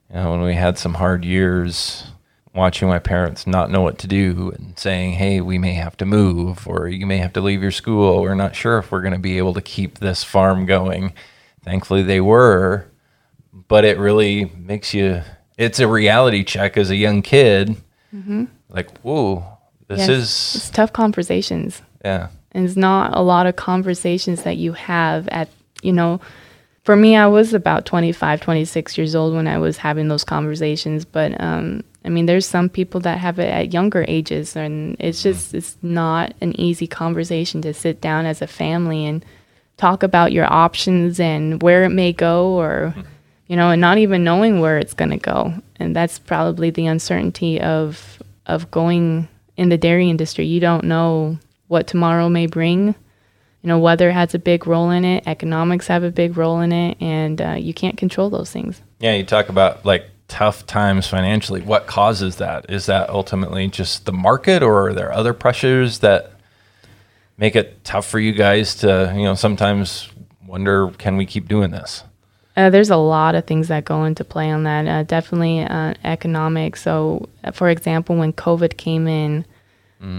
You 0.09 0.15
know, 0.15 0.31
when 0.31 0.41
we 0.41 0.53
had 0.53 0.77
some 0.77 0.93
hard 0.93 1.25
years, 1.25 2.05
watching 2.53 2.87
my 2.87 2.99
parents 2.99 3.47
not 3.47 3.71
know 3.71 3.81
what 3.81 3.97
to 3.99 4.07
do 4.07 4.51
and 4.55 4.77
saying, 4.77 5.13
"Hey, 5.13 5.41
we 5.41 5.57
may 5.57 5.73
have 5.73 5.97
to 5.97 6.05
move, 6.05 6.67
or 6.67 6.87
you 6.87 7.05
may 7.05 7.17
have 7.17 7.33
to 7.33 7.41
leave 7.41 7.61
your 7.61 7.71
school. 7.71 8.21
We're 8.21 8.35
not 8.35 8.55
sure 8.55 8.77
if 8.77 8.91
we're 8.91 9.01
going 9.01 9.13
to 9.13 9.19
be 9.19 9.37
able 9.37 9.53
to 9.55 9.61
keep 9.61 9.99
this 9.99 10.23
farm 10.23 10.65
going." 10.65 11.11
Thankfully, 11.65 12.03
they 12.03 12.21
were, 12.21 12.85
but 13.67 13.83
it 13.83 13.97
really 13.97 14.45
makes 14.55 14.93
you. 14.93 15.21
It's 15.57 15.79
a 15.79 15.87
reality 15.87 16.43
check 16.43 16.77
as 16.77 16.89
a 16.91 16.95
young 16.95 17.21
kid. 17.21 17.75
Like, 18.69 18.97
whoa, 18.99 19.43
this 19.87 19.99
Yes, 19.99 20.09
is 20.09 20.55
it's 20.55 20.69
tough 20.69 20.93
conversations 20.93 21.81
yeah, 22.03 22.29
and 22.51 22.65
it's 22.65 22.77
not 22.77 23.15
a 23.15 23.21
lot 23.21 23.45
of 23.47 23.55
conversations 23.55 24.43
that 24.43 24.57
you 24.57 24.73
have 24.73 25.27
at 25.29 25.49
you 25.81 25.91
know 25.91 26.19
for 26.83 26.95
me 26.95 27.15
i 27.15 27.27
was 27.27 27.53
about 27.53 27.85
25 27.85 28.41
26 28.41 28.97
years 28.97 29.15
old 29.15 29.33
when 29.33 29.47
i 29.47 29.57
was 29.57 29.77
having 29.77 30.07
those 30.07 30.23
conversations 30.23 31.03
but 31.05 31.39
um 31.41 31.83
i 32.05 32.09
mean 32.09 32.25
there's 32.25 32.45
some 32.45 32.69
people 32.69 32.99
that 33.01 33.17
have 33.17 33.37
it 33.39 33.49
at 33.49 33.73
younger 33.73 34.05
ages 34.07 34.55
and 34.55 34.95
it's 34.99 35.21
just 35.21 35.53
it's 35.53 35.77
not 35.81 36.33
an 36.41 36.59
easy 36.59 36.87
conversation 36.87 37.61
to 37.61 37.73
sit 37.73 38.01
down 38.01 38.25
as 38.25 38.41
a 38.41 38.47
family 38.47 39.05
and 39.05 39.25
talk 39.77 40.03
about 40.03 40.31
your 40.31 40.51
options 40.51 41.19
and 41.19 41.61
where 41.61 41.83
it 41.83 41.89
may 41.89 42.13
go 42.13 42.53
or 42.59 42.95
you 43.47 43.55
know 43.55 43.71
and 43.71 43.81
not 43.81 43.97
even 43.97 44.23
knowing 44.23 44.59
where 44.59 44.77
it's 44.77 44.93
going 44.93 45.11
to 45.11 45.17
go 45.17 45.53
and 45.77 45.95
that's 45.95 46.17
probably 46.19 46.69
the 46.69 46.85
uncertainty 46.85 47.59
of 47.59 48.21
of 48.45 48.71
going 48.71 49.27
in 49.57 49.69
the 49.69 49.77
dairy 49.77 50.09
industry 50.09 50.45
you 50.45 50.59
don't 50.59 50.83
know 50.83 51.37
what 51.67 51.87
tomorrow 51.87 52.29
may 52.29 52.45
bring 52.45 52.87
you 52.87 53.67
know 53.67 53.79
weather 53.79 54.11
has 54.11 54.33
a 54.33 54.39
big 54.39 54.65
role 54.65 54.91
in 54.91 55.03
it 55.03 55.27
economics 55.27 55.87
have 55.87 56.03
a 56.03 56.11
big 56.11 56.37
role 56.37 56.61
in 56.61 56.71
it 56.71 56.97
and 57.01 57.41
uh, 57.41 57.55
you 57.57 57.73
can't 57.73 57.97
control 57.97 58.29
those 58.29 58.51
things 58.51 58.81
Yeah, 58.99 59.13
you 59.13 59.23
talk 59.25 59.49
about 59.49 59.85
like 59.85 60.09
tough 60.27 60.65
times 60.65 61.07
financially. 61.07 61.61
What 61.61 61.87
causes 61.87 62.37
that? 62.37 62.69
Is 62.69 62.87
that 62.87 63.09
ultimately 63.09 63.67
just 63.67 64.05
the 64.05 64.13
market 64.13 64.63
or 64.63 64.87
are 64.87 64.93
there 64.93 65.11
other 65.11 65.33
pressures 65.33 65.99
that 65.99 66.31
make 67.37 67.55
it 67.55 67.83
tough 67.83 68.07
for 68.07 68.19
you 68.19 68.31
guys 68.31 68.75
to, 68.75 69.13
you 69.15 69.23
know, 69.23 69.35
sometimes 69.35 70.09
wonder 70.45 70.89
can 70.97 71.17
we 71.17 71.25
keep 71.25 71.47
doing 71.47 71.71
this? 71.71 72.03
Uh, 72.57 72.69
there's 72.69 72.89
a 72.89 72.95
lot 72.95 73.35
of 73.35 73.45
things 73.45 73.67
that 73.67 73.83
go 73.83 74.05
into 74.05 74.23
play 74.23 74.49
on 74.49 74.63
that. 74.63 74.87
Uh, 74.87 75.03
definitely 75.03 75.61
uh, 75.61 75.93
economic. 76.05 76.77
So, 76.77 77.27
uh, 77.43 77.51
for 77.51 77.69
example, 77.69 78.15
when 78.15 78.31
COVID 78.31 78.77
came 78.77 79.07
in, 79.07 79.45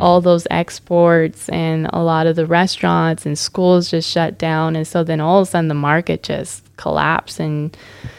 all 0.00 0.20
those 0.20 0.48
exports 0.50 1.48
and 1.50 1.88
a 1.92 2.00
lot 2.00 2.26
of 2.26 2.35
the 2.35 2.44
restaurants 2.44 3.24
and 3.24 3.38
schools 3.38 3.88
just 3.88 4.11
shut 4.11 4.37
down. 4.37 4.74
And 4.74 4.85
so 4.85 5.05
then 5.05 5.20
all 5.20 5.40
of 5.40 5.46
a 5.46 5.50
sudden 5.52 5.68
the 5.68 5.74
market 5.74 6.24
just 6.24 6.64
collapsed 6.76 7.38
and 7.38 7.76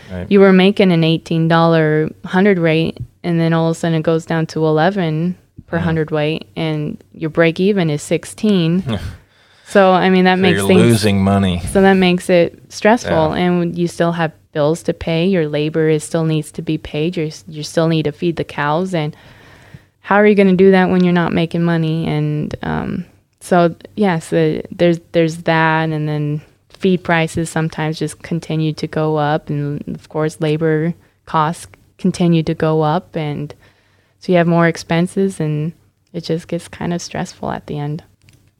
Right. 0.10 0.32
you 0.32 0.40
were 0.40 0.54
making 0.54 0.94
an 0.94 1.02
$18 1.02 2.14
hundred 2.24 2.58
rate 2.58 3.00
and 3.22 3.38
then 3.38 3.52
all 3.52 3.68
of 3.70 3.76
a 3.76 3.80
sudden 3.80 3.98
it 4.00 4.04
goes 4.04 4.26
down 4.26 4.46
to 4.48 4.66
11 4.66 5.38
per 5.66 5.78
hundred 5.80 6.12
weight 6.12 6.48
and 6.56 7.04
your 7.14 7.30
break 7.30 7.60
even 7.60 7.90
is 7.90 8.02
16. 8.04 8.84
so, 9.68 9.92
I 9.92 10.10
mean, 10.10 10.26
that 10.26 10.36
So 10.38 10.42
makes 10.42 10.58
you're 10.60 10.68
things 10.68 10.82
losing 10.82 11.24
money. 11.24 11.60
so 11.72 11.82
that 11.82 11.94
makes 11.96 12.30
it 12.30 12.72
stressful, 12.72 13.12
Yeah. 13.12 13.36
and 13.36 13.78
you 13.78 13.88
still 13.88 14.12
have 14.14 14.32
bills 14.54 14.84
to 14.84 14.94
pay. 14.94 15.26
Your 15.28 15.48
labor 15.48 15.90
is 15.90 16.04
still 16.04 16.24
needs 16.24 16.52
to 16.54 16.62
be 16.62 16.78
paid. 16.78 17.18
You 17.18 17.32
you 17.48 17.64
still 17.64 17.88
need 17.88 18.04
to 18.04 18.12
feed 18.12 18.36
the 18.38 18.44
cows, 18.44 18.94
and 18.94 19.16
how 20.02 20.16
are 20.16 20.26
you 20.28 20.36
going 20.36 20.48
to 20.50 20.56
do 20.56 20.72
that 20.72 20.90
when 20.90 21.04
you're 21.04 21.14
not 21.14 21.34
making 21.34 21.64
money? 21.64 22.08
And 22.08 22.56
um, 22.64 23.06
so 23.42 23.76
yes, 23.96 24.32
uh, 24.32 24.62
there's 24.72 25.00
there's 25.12 25.38
that, 25.44 25.90
and 25.90 26.08
then 26.08 26.42
feed 26.70 27.04
prices 27.04 27.50
sometimes 27.50 28.00
just 28.00 28.22
continue 28.24 28.72
to 28.74 28.88
go 28.88 29.18
up, 29.18 29.50
and 29.50 29.84
of 29.96 30.08
course 30.10 30.40
labor 30.40 30.94
costs 31.26 31.68
continue 31.98 32.44
to 32.44 32.54
go 32.54 32.84
up, 32.84 33.16
and 33.16 33.54
so 34.20 34.32
you 34.32 34.38
have 34.38 34.48
more 34.48 34.68
expenses, 34.68 35.40
and 35.40 35.74
it 36.14 36.22
just 36.22 36.48
gets 36.48 36.68
kind 36.68 36.94
of 36.94 37.02
stressful 37.02 37.52
at 37.52 37.68
the 37.68 37.78
end. 37.78 38.04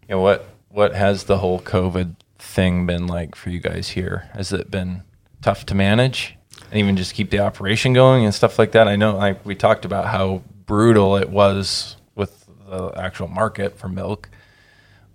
Yeah, 0.08 0.16
what 0.16 0.48
what 0.70 0.96
has 0.96 1.24
the 1.24 1.40
whole 1.40 1.60
COVID 1.60 2.16
thing 2.38 2.86
been 2.86 3.08
like 3.08 3.36
for 3.36 3.50
you 3.50 3.60
guys 3.60 3.90
here? 3.90 4.30
Has 4.34 4.54
it 4.54 4.70
been 4.70 5.04
tough 5.42 5.66
to 5.68 5.76
manage 5.76 6.36
and 6.70 6.80
even 6.80 6.96
just 6.96 7.14
keep 7.14 7.30
the 7.30 7.40
operation 7.40 7.94
going 7.94 8.26
and 8.26 8.34
stuff 8.34 8.60
like 8.60 8.72
that? 8.74 8.88
I 8.88 8.96
know 8.96 9.16
like 9.16 9.46
we 9.46 9.56
talked 9.56 9.86
about 9.86 10.08
how 10.08 10.44
brutal 10.66 11.18
it 11.18 11.30
was 11.30 11.96
with 12.16 12.48
the 12.70 12.92
actual 12.96 13.28
market 13.28 13.78
for 13.78 13.88
milk, 13.88 14.30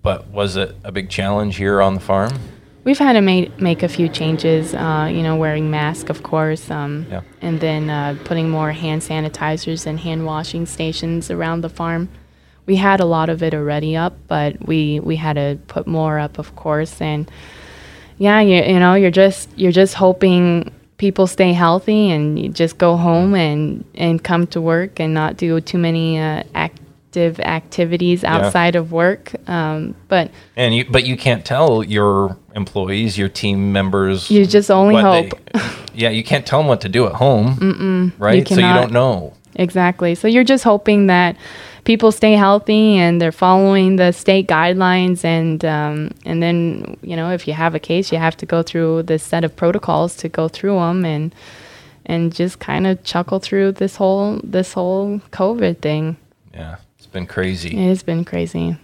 but 0.02 0.28
was 0.28 0.56
it 0.56 0.76
a 0.84 0.92
big 0.92 1.08
challenge 1.10 1.56
here 1.56 1.80
on 1.80 1.94
the 1.94 2.00
farm? 2.00 2.32
We've 2.84 2.98
had 2.98 3.12
to 3.12 3.20
make 3.20 3.60
make 3.60 3.82
a 3.84 3.88
few 3.88 4.08
changes. 4.08 4.74
Uh, 4.74 5.08
you 5.12 5.22
know, 5.22 5.36
wearing 5.36 5.70
masks, 5.70 6.10
of 6.10 6.22
course, 6.22 6.70
um, 6.70 7.06
Yeah. 7.10 7.20
and 7.40 7.60
then 7.60 7.88
uh, 7.90 8.16
putting 8.24 8.50
more 8.50 8.72
hand 8.72 9.02
sanitizers 9.02 9.86
and 9.86 10.00
hand 10.00 10.26
washing 10.26 10.66
stations 10.66 11.30
around 11.30 11.60
the 11.60 11.68
farm. 11.68 12.08
We 12.66 12.76
had 12.76 13.00
a 13.00 13.04
lot 13.04 13.28
of 13.28 13.42
it 13.42 13.54
already 13.54 13.96
up, 13.96 14.14
but 14.26 14.66
we 14.66 14.98
we 15.00 15.16
had 15.16 15.34
to 15.36 15.58
put 15.68 15.86
more 15.86 16.18
up, 16.18 16.38
of 16.38 16.56
course. 16.56 17.00
And 17.00 17.30
yeah, 18.18 18.40
you 18.40 18.62
you 18.74 18.78
know, 18.80 18.94
you're 18.94 19.10
just 19.24 19.48
you're 19.56 19.72
just 19.82 19.94
hoping 19.94 20.72
people 20.98 21.26
stay 21.26 21.52
healthy 21.52 22.10
and 22.10 22.38
you 22.38 22.48
just 22.48 22.78
go 22.78 22.96
home 22.96 23.34
and 23.36 23.84
and 23.94 24.22
come 24.24 24.46
to 24.48 24.60
work 24.60 25.00
and 25.00 25.14
not 25.14 25.36
do 25.36 25.60
too 25.60 25.78
many 25.78 26.18
uh, 26.18 26.42
active 27.12 27.40
activities 27.40 28.24
outside 28.24 28.74
of 28.74 28.90
work. 28.90 29.32
Um, 29.46 29.94
but 30.08 30.30
And 30.56 30.74
you, 30.74 30.84
but 30.88 31.04
you 31.04 31.16
can't 31.16 31.44
tell 31.44 31.82
your 31.84 32.36
employees, 32.54 33.18
your 33.18 33.28
team 33.28 33.72
members. 33.72 34.30
You 34.30 34.46
just 34.46 34.70
only 34.70 34.94
what 34.94 35.02
they- 35.02 35.28
hope. 35.28 35.62
yeah, 35.94 36.08
you 36.08 36.24
can't 36.24 36.46
tell 36.46 36.60
them 36.60 36.68
what 36.68 36.80
to 36.82 36.88
do 36.88 37.06
at 37.06 37.12
home, 37.12 37.56
Mm-mm, 37.56 38.12
right? 38.18 38.46
so 38.48 38.54
you 38.54 38.60
don't 38.60 38.92
know. 38.92 39.34
Exactly. 39.56 40.14
So 40.14 40.26
you're 40.26 40.44
just 40.44 40.64
hoping 40.64 41.08
that 41.08 41.36
people 41.84 42.10
stay 42.12 42.32
healthy 42.32 42.96
and 42.96 43.20
they're 43.20 43.30
following 43.32 43.96
the 43.96 44.12
state 44.12 44.46
guidelines 44.48 45.22
and 45.24 45.62
um, 45.66 46.10
and 46.24 46.42
then 46.42 46.96
you 47.02 47.16
know 47.16 47.30
if 47.30 47.46
you 47.46 47.52
have 47.52 47.74
a 47.74 47.78
case 47.80 48.10
you 48.12 48.16
have 48.18 48.36
to 48.38 48.46
go 48.46 48.62
through 48.62 49.02
this 49.02 49.22
set 49.22 49.44
of 49.44 49.54
protocols 49.54 50.16
to 50.16 50.28
go 50.30 50.48
through 50.48 50.76
them 50.76 51.04
and 51.04 51.34
and 52.06 52.32
just 52.34 52.60
kind 52.60 52.86
of 52.86 53.02
chuckle 53.04 53.40
through 53.40 53.72
this 53.72 53.96
whole 53.96 54.40
this 54.44 54.72
whole 54.72 55.18
covid 55.32 55.78
thing 55.82 56.16
Yeah, 56.54 56.76
it's 57.02 57.10
been 57.12 57.26
crazy. 57.26 57.76
it 57.76 57.88
has 57.88 58.02
been 58.04 58.24
crazy 58.24 58.76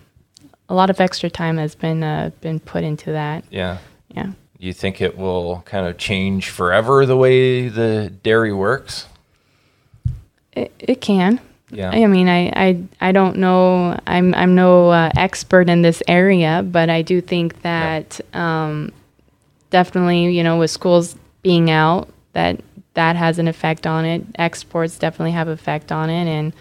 a 0.69 0.75
lot 0.75 0.91
of 0.91 1.01
extra 1.01 1.31
time 1.31 1.57
has 1.57 1.75
been 1.77 2.03
uh, 2.03 2.31
been 2.41 2.59
put 2.59 2.83
into 2.83 3.13
that 3.13 3.45
Yeah. 3.51 3.79
yeah 4.09 4.33
You 4.59 4.73
think 4.73 5.01
it 5.01 5.17
will 5.17 5.63
kind 5.65 5.87
of 5.87 5.97
change 5.99 6.51
forever 6.51 7.07
the 7.07 7.17
way 7.17 7.69
the 7.69 8.13
dairy 8.23 8.53
works? 8.53 9.07
it, 10.53 10.73
it 10.81 11.01
can 11.01 11.39
Yeah. 11.71 11.91
I 11.91 12.07
mean, 12.07 12.29
I, 12.29 12.49
I, 12.57 12.83
I 13.01 13.13
don't 13.13 13.37
know. 13.37 13.97
I'm, 14.07 14.35
I'm 14.35 14.55
no 14.55 14.89
uh, 14.91 15.11
expert 15.17 15.69
in 15.69 15.83
this 15.83 16.03
area, 16.09 16.63
but 16.65 16.89
I 16.91 17.03
do 17.03 17.21
think 17.21 17.61
that 17.63 18.21
um, 18.35 18.91
definitely, 19.71 20.33
you 20.35 20.43
know, 20.43 20.59
with 20.59 20.71
schools 20.71 21.15
being 21.43 21.71
out, 21.71 22.09
that 22.33 22.61
that 22.95 23.15
has 23.17 23.39
an 23.39 23.47
effect 23.49 23.87
on 23.87 24.05
it. 24.05 24.23
Exports 24.39 24.99
definitely 24.99 25.33
have 25.33 25.47
effect 25.49 25.93
on 25.93 26.11
it, 26.11 26.27
and 26.27 26.53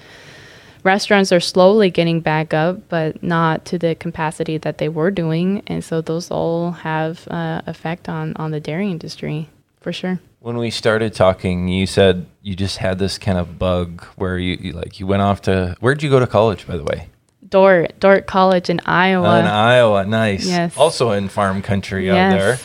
restaurants 0.87 1.31
are 1.31 1.39
slowly 1.39 1.89
getting 1.91 2.21
back 2.21 2.53
up, 2.53 2.87
but 2.89 3.21
not 3.21 3.65
to 3.65 3.77
the 3.77 3.93
capacity 3.95 4.57
that 4.59 4.77
they 4.79 4.89
were 4.89 5.11
doing, 5.11 5.61
and 5.67 5.83
so 5.83 6.01
those 6.01 6.31
all 6.31 6.71
have 6.71 7.27
uh, 7.29 7.61
effect 7.67 8.07
on 8.09 8.33
on 8.37 8.51
the 8.51 8.59
dairy 8.59 8.89
industry 8.89 9.49
for 9.81 9.91
sure. 9.93 10.19
When 10.39 10.57
we 10.57 10.69
started 10.71 11.13
talking, 11.13 11.67
you 11.67 11.85
said 11.85 12.25
you 12.41 12.55
just 12.55 12.77
had 12.77 12.99
this 12.99 13.17
kind 13.17 13.37
of 13.37 13.59
bug 13.59 14.03
where 14.15 14.37
you, 14.37 14.57
you 14.61 14.71
like 14.73 14.99
you 14.99 15.05
went 15.07 15.21
off 15.21 15.41
to 15.41 15.75
where'd 15.81 16.01
you 16.03 16.09
go 16.09 16.19
to 16.19 16.27
college 16.27 16.65
by 16.65 16.77
the 16.77 16.83
way? 16.83 17.09
Dordt 17.49 17.99
Dordt 17.99 18.25
College 18.27 18.69
in 18.69 18.79
Iowa. 18.85 19.39
in 19.39 19.45
Iowa, 19.45 20.05
nice. 20.05 20.45
Yes. 20.47 20.75
Also 20.77 21.11
in 21.11 21.27
farm 21.29 21.61
country 21.61 22.09
out 22.09 22.15
Yes. 22.15 22.33
there. 22.33 22.55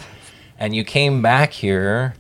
And 0.58 0.74
you 0.76 0.84
came 0.84 1.22
back 1.22 1.52
here 1.52 2.14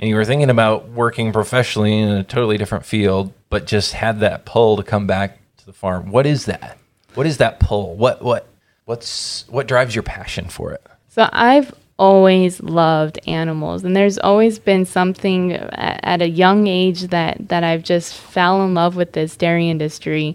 and 0.00 0.08
you 0.08 0.16
were 0.16 0.24
thinking 0.24 0.48
about 0.48 0.88
working 0.88 1.30
professionally 1.30 1.96
in 1.96 2.08
a 2.08 2.24
totally 2.24 2.56
different 2.56 2.86
field, 2.86 3.34
but 3.50 3.66
just 3.66 3.92
had 3.92 4.20
that 4.20 4.46
pull 4.46 4.78
to 4.78 4.82
come 4.82 5.06
back 5.06 5.38
to 5.58 5.66
the 5.66 5.74
farm. 5.74 6.10
What 6.10 6.26
is 6.26 6.46
that? 6.46 6.78
What 7.14 7.26
is 7.26 7.36
that 7.36 7.60
pull? 7.60 7.96
What 7.96 8.22
what 8.22 8.48
what's 8.86 9.46
what 9.48 9.68
drives 9.68 9.94
your 9.94 10.02
passion 10.02 10.48
for 10.48 10.72
it? 10.72 10.84
So 11.08 11.28
I've 11.32 11.74
always 11.98 12.62
loved 12.62 13.18
animals, 13.28 13.84
and 13.84 13.94
there's 13.94 14.18
always 14.18 14.58
been 14.58 14.86
something 14.86 15.52
at 15.52 16.22
a 16.22 16.28
young 16.28 16.66
age 16.66 17.02
that 17.08 17.48
that 17.48 17.62
I've 17.62 17.82
just 17.82 18.14
fell 18.14 18.64
in 18.64 18.72
love 18.72 18.96
with 18.96 19.12
this 19.12 19.36
dairy 19.36 19.68
industry. 19.68 20.34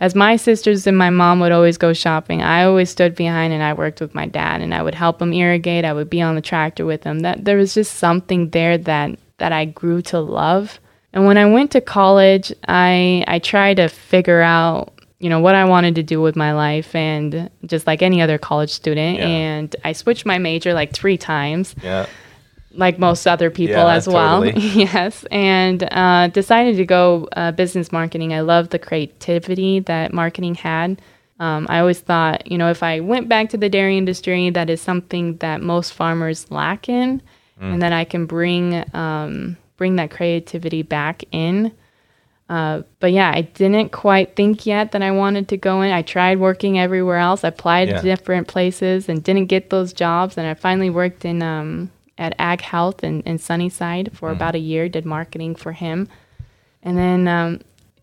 As 0.00 0.14
my 0.14 0.36
sisters 0.36 0.86
and 0.86 0.96
my 0.96 1.10
mom 1.10 1.40
would 1.40 1.50
always 1.52 1.76
go 1.76 1.92
shopping, 1.92 2.40
I 2.42 2.64
always 2.64 2.88
stood 2.90 3.14
behind 3.16 3.52
and 3.52 3.62
I 3.62 3.72
worked 3.72 4.00
with 4.00 4.14
my 4.14 4.26
dad, 4.26 4.60
and 4.60 4.72
I 4.72 4.82
would 4.82 4.94
help 4.94 5.20
him 5.20 5.32
irrigate. 5.32 5.84
I 5.84 5.92
would 5.92 6.08
be 6.08 6.22
on 6.22 6.34
the 6.36 6.40
tractor 6.40 6.86
with 6.86 7.02
him. 7.02 7.20
That 7.20 7.44
there 7.44 7.56
was 7.56 7.74
just 7.74 7.94
something 7.96 8.50
there 8.50 8.78
that 8.78 9.18
that 9.38 9.52
I 9.52 9.64
grew 9.64 10.02
to 10.02 10.20
love. 10.20 10.78
And 11.12 11.26
when 11.26 11.38
I 11.38 11.46
went 11.46 11.70
to 11.72 11.80
college, 11.80 12.52
I 12.68 13.24
I 13.26 13.38
tried 13.40 13.78
to 13.78 13.88
figure 13.88 14.40
out 14.40 14.92
you 15.18 15.28
know 15.28 15.40
what 15.40 15.56
I 15.56 15.64
wanted 15.64 15.96
to 15.96 16.04
do 16.04 16.20
with 16.20 16.36
my 16.36 16.52
life, 16.52 16.94
and 16.94 17.50
just 17.66 17.88
like 17.88 18.00
any 18.02 18.22
other 18.22 18.38
college 18.38 18.70
student, 18.70 19.18
Yeah. 19.18 19.26
and 19.26 19.74
I 19.84 19.92
switched 19.92 20.24
my 20.24 20.38
major 20.38 20.74
like 20.74 20.92
three 20.92 21.16
times, 21.18 21.74
Yeah. 21.82 22.06
Like 22.78 22.98
most 22.98 23.26
other 23.26 23.50
people 23.50 23.74
Yeah, 23.74 23.94
as 23.94 24.06
well. 24.08 24.42
totally. 24.42 24.62
yes, 24.84 25.24
and 25.30 25.82
uh, 25.90 26.28
decided 26.28 26.76
to 26.76 26.86
go 26.86 27.28
uh, 27.36 27.50
business 27.52 27.90
marketing. 27.92 28.32
I 28.32 28.40
love 28.40 28.70
the 28.70 28.78
creativity 28.78 29.80
that 29.80 30.12
marketing 30.12 30.54
had. 30.54 31.02
Um, 31.40 31.66
I 31.68 31.80
always 31.80 32.00
thought, 32.00 32.50
you 32.50 32.56
know, 32.58 32.70
if 32.70 32.82
I 32.82 33.00
went 33.00 33.28
back 33.28 33.50
to 33.50 33.56
the 33.56 33.68
dairy 33.68 33.96
industry, 33.98 34.50
that 34.50 34.70
is 34.70 34.80
something 34.80 35.36
that 35.38 35.60
most 35.60 35.92
farmers 35.92 36.50
lack 36.50 36.88
in, 36.88 37.20
and 37.60 37.82
that 37.82 37.92
I 37.92 38.04
can 38.04 38.26
bring 38.26 38.84
um, 38.94 39.56
bring 39.76 39.96
that 39.96 40.10
creativity 40.12 40.82
back 40.82 41.24
in. 41.32 41.72
Uh, 42.48 42.82
but 43.00 43.12
yeah, 43.12 43.30
I 43.34 43.42
didn't 43.42 43.90
quite 43.92 44.34
think 44.36 44.64
yet 44.64 44.92
that 44.92 45.02
I 45.02 45.10
wanted 45.10 45.48
to 45.48 45.56
go 45.56 45.82
in. 45.82 45.90
I 45.92 46.02
tried 46.02 46.38
working 46.38 46.78
everywhere 46.78 47.18
else. 47.18 47.44
I 47.44 47.48
applied 47.48 47.88
Yeah. 47.88 48.00
to 48.00 48.02
different 48.02 48.48
places 48.48 49.08
and 49.08 49.22
didn't 49.22 49.46
get 49.46 49.68
those 49.70 49.92
jobs. 49.92 50.38
And 50.38 50.46
I 50.46 50.54
finally 50.54 50.88
worked 50.88 51.24
in 51.26 51.42
um, 51.42 51.90
at 52.18 52.34
Ag 52.38 52.60
Health 52.60 53.02
in, 53.02 53.22
in 53.22 53.38
Sunnyside 53.38 54.10
for 54.12 54.30
about 54.30 54.54
a 54.54 54.58
year. 54.58 54.88
Did 54.88 55.06
marketing 55.06 55.54
for 55.54 55.72
him, 55.72 56.08
and 56.82 56.98
then 56.98 57.28
um, 57.28 57.60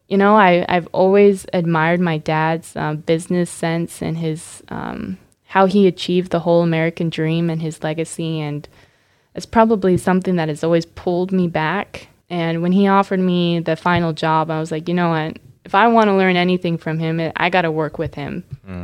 you 0.07 0.17
know 0.17 0.35
I 0.35 0.65
I've 0.67 0.87
always 0.93 1.45
admired 1.53 1.99
my 1.99 2.17
dad's 2.17 2.75
uh, 2.75 2.93
business 2.93 3.49
sense 3.49 4.01
and 4.01 4.17
his 4.17 4.63
um, 4.69 5.17
how 5.47 5.65
he 5.65 5.87
achieved 5.87 6.31
the 6.31 6.39
whole 6.39 6.63
American 6.63 7.09
dream 7.09 7.49
and 7.49 7.61
his 7.61 7.83
legacy 7.83 8.39
and 8.39 8.67
it's 9.35 9.45
probably 9.45 9.97
something 9.97 10.37
that 10.37 10.47
has 10.47 10.63
always 10.63 10.85
pulled 10.85 11.31
me 11.31 11.47
back. 11.47 12.07
And 12.29 12.61
when 12.61 12.71
he 12.71 12.87
offered 12.87 13.19
me 13.19 13.59
the 13.59 13.75
final 13.75 14.13
job, 14.13 14.49
I 14.49 14.59
was 14.59 14.71
like, 14.71 14.87
you 14.87 14.93
know 14.93 15.09
what? 15.09 15.37
If 15.65 15.75
I 15.75 15.87
want 15.87 16.07
to 16.07 16.15
learn 16.15 16.37
anything 16.37 16.77
from 16.77 16.99
him, 16.99 17.19
it, 17.19 17.33
I 17.35 17.49
got 17.49 17.63
to 17.63 17.71
work 17.71 17.97
with 17.97 18.15
him. 18.15 18.43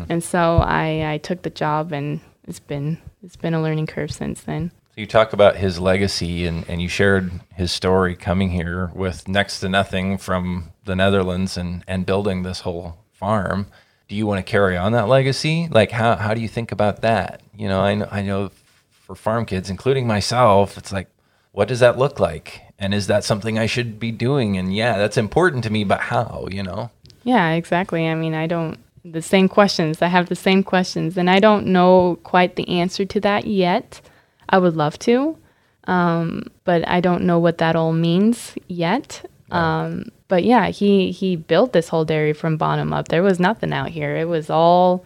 And 0.09 0.23
so 0.23 0.57
I, 0.57 1.13
I 1.13 1.17
took 1.19 1.43
the 1.43 1.49
job, 1.49 1.91
and 1.93 2.19
it's 2.47 2.59
been 2.59 2.97
it's 3.23 3.35
been 3.35 3.53
a 3.53 3.61
learning 3.61 3.87
curve 3.87 4.11
since 4.11 4.41
then. 4.41 4.71
So 4.93 4.99
you 4.99 5.07
talk 5.07 5.31
about 5.31 5.55
his 5.55 5.79
legacy 5.79 6.45
and, 6.45 6.69
and 6.69 6.81
you 6.81 6.89
shared 6.89 7.31
his 7.55 7.71
story 7.71 8.13
coming 8.13 8.49
here 8.49 8.91
with 8.93 9.25
next 9.25 9.61
to 9.61 9.69
nothing 9.69 10.17
from 10.17 10.73
the 10.83 10.97
Netherlands 10.97 11.55
and, 11.55 11.85
and 11.87 12.05
building 12.05 12.43
this 12.43 12.59
whole 12.59 12.97
farm. 13.13 13.67
Do 14.09 14.17
you 14.17 14.27
want 14.27 14.45
to 14.45 14.51
carry 14.51 14.75
on 14.75 14.91
that 14.91 15.07
legacy? 15.07 15.69
Like 15.71 15.91
how, 15.91 16.17
how 16.17 16.33
do 16.33 16.41
you 16.41 16.49
think 16.49 16.73
about 16.73 17.03
that? 17.03 17.41
You 17.55 17.69
know, 17.69 17.79
I 17.79 17.95
know, 17.95 18.07
I 18.11 18.21
know 18.21 18.51
for 18.91 19.15
farm 19.15 19.45
kids, 19.45 19.69
including 19.69 20.07
myself, 20.07 20.77
it's 20.77 20.91
like, 20.91 21.07
what 21.53 21.69
does 21.69 21.79
that 21.79 21.97
look 21.97 22.19
like? 22.19 22.59
And 22.77 22.93
is 22.93 23.07
that 23.07 23.23
something 23.23 23.57
I 23.57 23.67
should 23.67 23.97
be 23.97 24.11
doing? 24.11 24.57
And 24.57 24.75
yeah, 24.75 24.97
that's 24.97 25.15
important 25.15 25.63
to 25.63 25.69
me, 25.69 25.85
but 25.85 26.01
how, 26.01 26.49
you 26.51 26.63
know? 26.63 26.89
Yeah, 27.23 27.51
exactly. 27.51 28.09
I 28.09 28.15
mean, 28.15 28.33
I 28.33 28.45
don't 28.45 28.77
the 29.05 29.21
same 29.21 29.47
questions. 29.47 30.01
I 30.01 30.07
have 30.07 30.27
the 30.27 30.35
same 30.35 30.63
questions, 30.63 31.17
and 31.17 31.29
I 31.29 31.39
don't 31.39 31.67
know 31.67 32.19
quite 32.23 32.55
the 32.55 32.67
answer 32.69 33.05
to 33.05 33.19
that 33.21 33.47
yet. 33.47 34.01
I 34.49 34.57
would 34.57 34.75
love 34.75 34.99
to, 34.99 35.37
um, 35.85 36.43
but 36.63 36.87
I 36.87 36.99
don't 36.99 37.23
know 37.23 37.39
what 37.39 37.57
that 37.59 37.75
all 37.75 37.93
means 37.93 38.55
yet. 38.67 39.25
Um, 39.51 40.05
but 40.27 40.45
yeah, 40.45 40.67
he 40.67 41.11
he 41.11 41.35
built 41.35 41.73
this 41.73 41.89
whole 41.89 42.05
dairy 42.05 42.33
from 42.33 42.55
bottom 42.57 42.93
up. 42.93 43.09
There 43.09 43.23
was 43.23 43.39
nothing 43.39 43.73
out 43.73 43.89
here. 43.89 44.15
It 44.15 44.27
was 44.27 44.49
all 44.49 45.03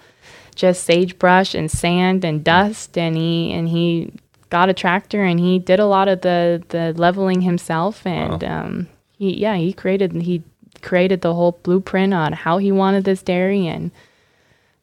just 0.53 0.83
sagebrush 0.83 1.55
and 1.55 1.69
sand 1.69 2.23
and 2.23 2.43
dust, 2.43 2.97
and 2.97 3.15
he 3.17 3.51
and 3.51 3.67
he 3.67 4.13
got 4.49 4.69
a 4.69 4.73
tractor 4.73 5.23
and 5.23 5.39
he 5.39 5.59
did 5.59 5.79
a 5.79 5.85
lot 5.85 6.07
of 6.07 6.21
the 6.21 6.63
the 6.69 6.93
leveling 6.95 7.41
himself 7.41 8.05
and 8.05 8.43
um, 8.43 8.87
he 9.17 9.35
yeah 9.37 9.55
he 9.55 9.73
created 9.73 10.13
he 10.13 10.43
created 10.81 11.21
the 11.21 11.33
whole 11.33 11.59
blueprint 11.63 12.13
on 12.13 12.31
how 12.31 12.57
he 12.57 12.71
wanted 12.71 13.03
this 13.03 13.21
dairy 13.23 13.67
and 13.67 13.91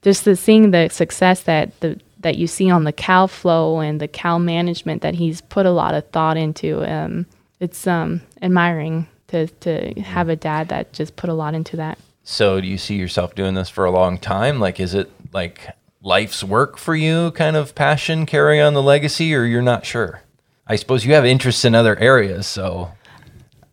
just 0.03 0.25
the 0.25 0.35
seeing 0.35 0.73
the 0.73 0.89
success 0.89 1.43
that 1.45 1.79
the 1.81 1.99
that 2.23 2.37
you 2.37 2.47
see 2.47 2.71
on 2.71 2.85
the 2.85 2.93
cow 2.93 3.27
flow 3.27 3.81
and 3.81 4.01
the 4.01 4.09
cow 4.09 4.39
management 4.39 5.03
that 5.03 5.15
he's 5.15 5.41
put 5.41 5.67
a 5.67 5.71
lot 5.71 5.95
of 5.95 6.09
thought 6.11 6.37
into 6.37 6.83
um, 6.91 7.27
it's 7.61 7.87
um, 7.87 8.21
admiring 8.41 9.07
to 9.29 9.47
to 9.47 9.93
have 10.01 10.29
a 10.29 10.37
dad 10.37 10.69
that 10.69 10.93
just 10.93 11.17
put 11.17 11.31
a 11.31 11.35
lot 11.35 11.55
into 11.55 11.77
that 11.77 11.99
So 12.25 12.61
do 12.61 12.67
you 12.67 12.79
see 12.79 12.97
yourself 12.97 13.35
doing 13.35 13.55
this 13.55 13.69
for 13.69 13.85
a 13.85 13.91
long 13.91 14.19
time? 14.19 14.61
Like, 14.61 14.79
is 14.81 14.95
it 14.95 15.11
like 15.33 15.69
life's 16.03 16.43
work 16.45 16.79
for 16.79 16.95
you, 16.95 17.31
kind 17.33 17.57
of 17.57 17.75
passion, 17.75 18.27
carry 18.27 18.61
on 18.61 18.75
the 18.75 18.83
legacy, 18.83 19.35
or 19.35 19.45
you're 19.45 19.63
not 19.63 19.85
sure? 19.85 20.23
I 20.67 20.77
suppose 20.77 21.05
you 21.05 21.15
have 21.15 21.25
interests 21.25 21.65
in 21.65 21.75
other 21.75 21.97
areas, 21.99 22.47
so. 22.47 22.93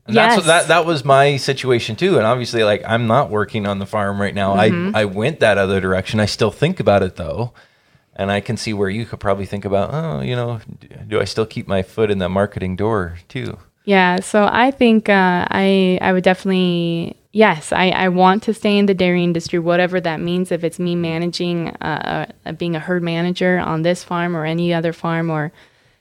And 0.05 0.15
Yes. 0.15 0.43
that 0.47 0.67
that 0.69 0.85
was 0.87 1.05
my 1.05 1.37
situation 1.37 1.95
too. 1.95 2.17
And 2.17 2.25
obviously, 2.25 2.63
like 2.63 2.81
I'm 2.85 3.05
not 3.05 3.29
working 3.29 3.67
on 3.67 3.77
the 3.77 3.85
farm 3.85 4.19
right 4.19 4.33
now. 4.33 4.55
Mm-hmm. 4.55 4.95
I 4.95 5.01
I 5.01 5.05
went 5.05 5.39
that 5.41 5.57
other 5.59 5.79
direction. 5.79 6.19
I 6.19 6.25
still 6.25 6.49
think 6.51 6.79
about 6.79 7.03
it 7.03 7.15
though, 7.15 7.53
and 8.19 8.29
I 8.29 8.41
can 8.41 8.57
see 8.57 8.73
where 8.73 8.89
you 8.89 9.05
could 9.05 9.21
probably 9.21 9.45
think 9.45 9.63
about, 9.63 9.93
oh, 9.93 10.19
you 10.19 10.35
know, 10.35 10.59
do 11.07 11.21
I 11.21 11.23
still 11.23 11.45
keep 11.45 11.69
my 11.69 11.81
foot 11.81 12.11
in 12.11 12.17
the 12.17 12.27
marketing 12.27 12.75
door 12.75 13.17
too? 13.29 13.57
Yeah, 13.85 14.19
so 14.19 14.47
I 14.51 14.71
think 14.71 15.07
uh, 15.07 15.47
I 15.49 15.97
I 16.01 16.11
would 16.11 16.25
definitely 16.25 17.15
yes 17.31 17.71
I, 17.71 17.89
I 17.89 18.09
want 18.09 18.43
to 18.43 18.53
stay 18.53 18.77
in 18.77 18.87
the 18.87 18.93
dairy 18.93 19.23
industry 19.23 19.59
whatever 19.59 20.01
that 20.01 20.19
means 20.19 20.51
if 20.51 20.63
it's 20.63 20.79
me 20.79 20.95
managing 20.95 21.69
uh, 21.81 22.25
uh, 22.45 22.51
being 22.53 22.75
a 22.75 22.79
herd 22.79 23.03
manager 23.03 23.59
on 23.59 23.83
this 23.83 24.03
farm 24.03 24.35
or 24.35 24.45
any 24.45 24.73
other 24.73 24.93
farm 24.93 25.29
or 25.29 25.51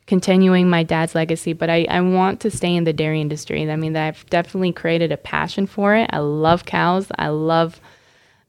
continuing 0.07 0.70
my 0.70 0.83
dad's 0.83 1.14
legacy 1.14 1.52
but 1.52 1.68
I, 1.68 1.87
I 1.90 2.00
want 2.00 2.40
to 2.40 2.50
stay 2.50 2.74
in 2.74 2.85
the 2.85 2.94
dairy 2.94 3.20
industry. 3.20 3.70
I 3.70 3.76
mean 3.76 3.94
I've 3.94 4.24
definitely 4.31 4.72
created 4.72 5.12
a 5.12 5.18
passion 5.18 5.66
for 5.66 5.94
it. 5.94 6.09
I 6.12 6.18
love 6.18 6.64
cows. 6.64 7.07
I 7.18 7.28
love 7.28 7.81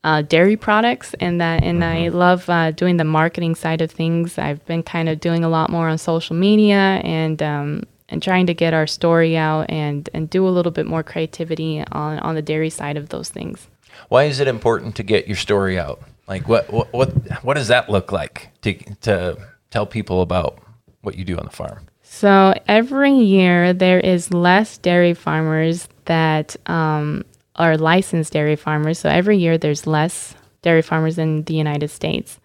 uh, 0.04 0.22
dairy 0.22 0.56
products 0.56 1.14
and 1.20 1.42
that 1.42 1.64
and 1.64 1.84
I 1.84 2.08
love 2.10 2.50
uh, 2.50 2.72
doing 2.72 2.98
the 2.98 3.04
marketing 3.04 3.56
side 3.56 3.82
of 3.82 3.92
things. 3.92 4.38
I've 4.38 4.66
been 4.66 4.84
kind 4.84 5.10
of 5.10 5.20
doing 5.20 5.44
a 5.44 5.50
lot 5.50 5.70
more 5.70 5.90
on 5.90 5.98
social 5.98 6.36
media 6.36 7.02
and 7.04 7.42
um, 7.44 7.84
and 8.08 8.24
trying 8.24 8.48
to 8.48 8.54
get 8.54 8.74
our 8.74 8.88
story 8.88 9.36
out 9.36 9.70
and 9.70 10.10
and 10.14 10.30
do 10.30 10.48
a 10.48 10.50
little 10.50 10.72
bit 10.72 10.86
more 10.86 11.04
creativity 11.04 11.84
on 11.92 12.20
on 12.20 12.36
the 12.36 12.42
dairy 12.42 12.70
side 12.70 12.98
of 12.98 13.10
those 13.10 13.30
things. 13.30 13.68
Why 14.08 14.24
is 14.24 14.40
it 14.40 14.48
important 14.48 14.96
to 14.96 15.04
get 15.04 15.28
your 15.28 15.38
story 15.38 15.78
out? 15.78 16.02
Like 16.28 16.48
what 16.48 16.72
what 16.72 16.94
what, 16.94 17.10
what 17.44 17.56
does 17.56 17.68
that 17.68 17.90
look 17.90 18.12
like 18.12 18.50
to 18.62 18.74
to 19.02 19.38
tell 19.70 19.86
people 19.86 20.22
about 20.22 20.60
what 21.02 21.18
you 21.18 21.26
do 21.26 21.38
on 21.38 21.46
the 21.46 21.52
farm? 21.52 21.88
So 22.04 22.54
every 22.68 23.14
year 23.14 23.74
there 23.74 24.00
is 24.00 24.34
less 24.34 24.78
dairy 24.78 25.14
farmers 25.14 25.88
that 26.06 26.56
um, 26.66 27.24
are 27.60 27.78
licensed 27.78 28.34
dairy 28.34 28.56
farmers. 28.56 28.98
So 29.00 29.10
every 29.10 29.38
year 29.38 29.58
there's 29.58 29.86
less 29.86 30.34
dairy 30.62 30.82
farmers 30.82 31.18
in 31.18 31.44
the 31.44 31.54
United 31.54 31.90
States. 31.90 32.40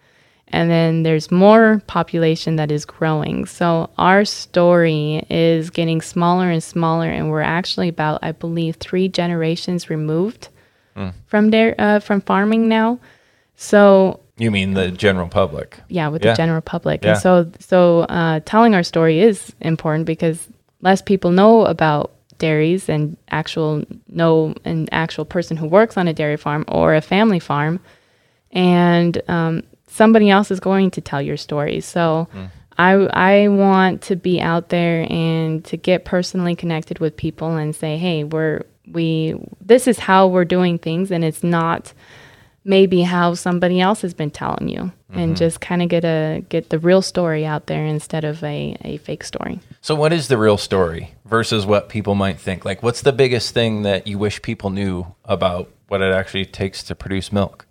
And 0.49 0.69
then 0.69 1.01
there's 1.03 1.31
more 1.31 1.81
population 1.87 2.57
that 2.57 2.71
is 2.71 2.85
growing. 2.85 3.45
So 3.47 3.89
our 3.97 4.23
story 4.25 5.25
is 5.29 5.71
getting 5.71 6.01
smaller 6.01 6.51
and 6.51 6.61
smaller, 6.63 7.09
and 7.09 7.31
we're 7.31 7.41
actually 7.41 7.89
about, 7.89 8.19
I 8.21 8.31
believe, 8.31 8.75
three 8.75 9.07
generations 9.09 9.89
removed 9.89 10.49
from 11.27 11.49
dairy, 11.49 11.75
uh, 11.79 11.99
from 11.99 12.21
farming 12.21 12.69
now. 12.69 12.99
So 13.55 14.19
You 14.37 14.51
mean 14.51 14.73
the 14.75 14.91
general 14.91 15.27
public? 15.27 15.79
yeah 15.89 16.07
with 16.09 16.23
Yeah. 16.23 16.31
the 16.33 16.37
general 16.37 16.61
public 16.61 17.03
Yeah. 17.03 17.11
and 17.11 17.19
so 17.19 17.51
so 17.59 18.01
uh, 18.01 18.39
telling 18.45 18.75
our 18.75 18.83
story 18.83 19.19
is 19.19 19.53
important 19.61 20.05
because 20.05 20.47
less 20.81 21.01
people 21.01 21.31
know 21.31 21.65
about 21.65 22.11
dairies 22.37 22.89
and 22.89 23.17
actual 23.29 23.83
know 24.07 24.53
an 24.65 24.87
actual 24.91 25.25
person 25.25 25.57
who 25.57 25.67
works 25.67 25.97
on 25.97 26.07
a 26.07 26.13
dairy 26.13 26.37
farm 26.37 26.65
or 26.67 26.95
a 26.95 27.01
family 27.01 27.39
farm. 27.39 27.79
And 28.51 29.21
um, 29.27 29.63
somebody 29.87 30.29
else 30.29 30.51
is 30.51 30.59
going 30.59 30.91
to 30.91 31.01
tell 31.01 31.21
your 31.21 31.37
story. 31.37 31.81
So 31.81 32.27
I, 32.77 32.91
I 32.91 33.47
want 33.47 34.01
to 34.03 34.15
be 34.15 34.41
out 34.41 34.69
there 34.69 35.07
and 35.09 35.63
to 35.65 35.77
get 35.77 36.05
personally 36.05 36.55
connected 36.55 36.99
with 36.99 37.15
people 37.15 37.55
and 37.55 37.75
say 37.75 37.97
hey 37.97 38.23
we're 38.23 38.63
we 38.91 39.35
this 39.61 39.87
is 39.87 39.97
how 39.97 40.27
we're 40.27 40.45
doing 40.45 40.77
things 40.77 41.11
and 41.11 41.23
it's 41.23 41.43
not 41.43 41.93
maybe 42.65 43.03
how 43.03 43.35
somebody 43.35 43.79
else 43.79 44.01
has 44.01 44.13
been 44.13 44.31
telling 44.31 44.67
you. 44.67 44.91
And 45.13 45.37
just 45.37 45.61
kind 45.61 45.81
of 45.81 45.87
get 45.87 46.03
a 46.03 46.43
get 46.49 46.71
the 46.71 46.79
real 46.79 47.01
story 47.01 47.45
out 47.45 47.67
there 47.67 47.85
instead 47.85 48.25
of 48.25 48.43
a, 48.43 48.75
a 48.81 48.97
fake 48.97 49.23
story. 49.23 49.61
So 49.79 49.95
what 49.95 50.11
is 50.11 50.27
the 50.27 50.37
real 50.37 50.57
story 50.57 51.14
versus 51.25 51.65
what 51.65 51.89
people 51.89 52.15
might 52.15 52.39
think? 52.39 52.65
Like 52.65 52.81
what's 52.83 53.01
the 53.01 53.13
biggest 53.13 53.53
thing 53.53 53.81
that 53.83 54.07
you 54.07 54.17
wish 54.17 54.41
people 54.41 54.69
knew 54.69 55.07
about 55.25 55.69
what 55.87 56.01
it 56.01 56.13
actually 56.13 56.45
takes 56.45 56.83
to 56.83 56.95
produce 56.95 57.31
milk? 57.31 57.65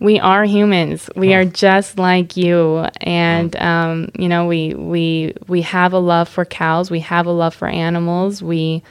we 0.00 0.18
are 0.20 0.44
humans. 0.44 1.08
We 1.16 1.34
are 1.34 1.44
just 1.44 1.98
like 1.98 2.36
you. 2.36 2.86
And 3.00 3.54
um, 3.56 4.10
you 4.18 4.28
know 4.28 4.46
we 4.46 4.74
we 4.74 5.34
we 5.46 5.62
have 5.62 5.92
a 5.92 5.98
love 5.98 6.28
for 6.28 6.44
cows. 6.44 6.90
We 6.90 7.00
have 7.00 7.26
a 7.26 7.32
love 7.32 7.54
for 7.54 7.68
animals. 7.68 8.42
We 8.42 8.82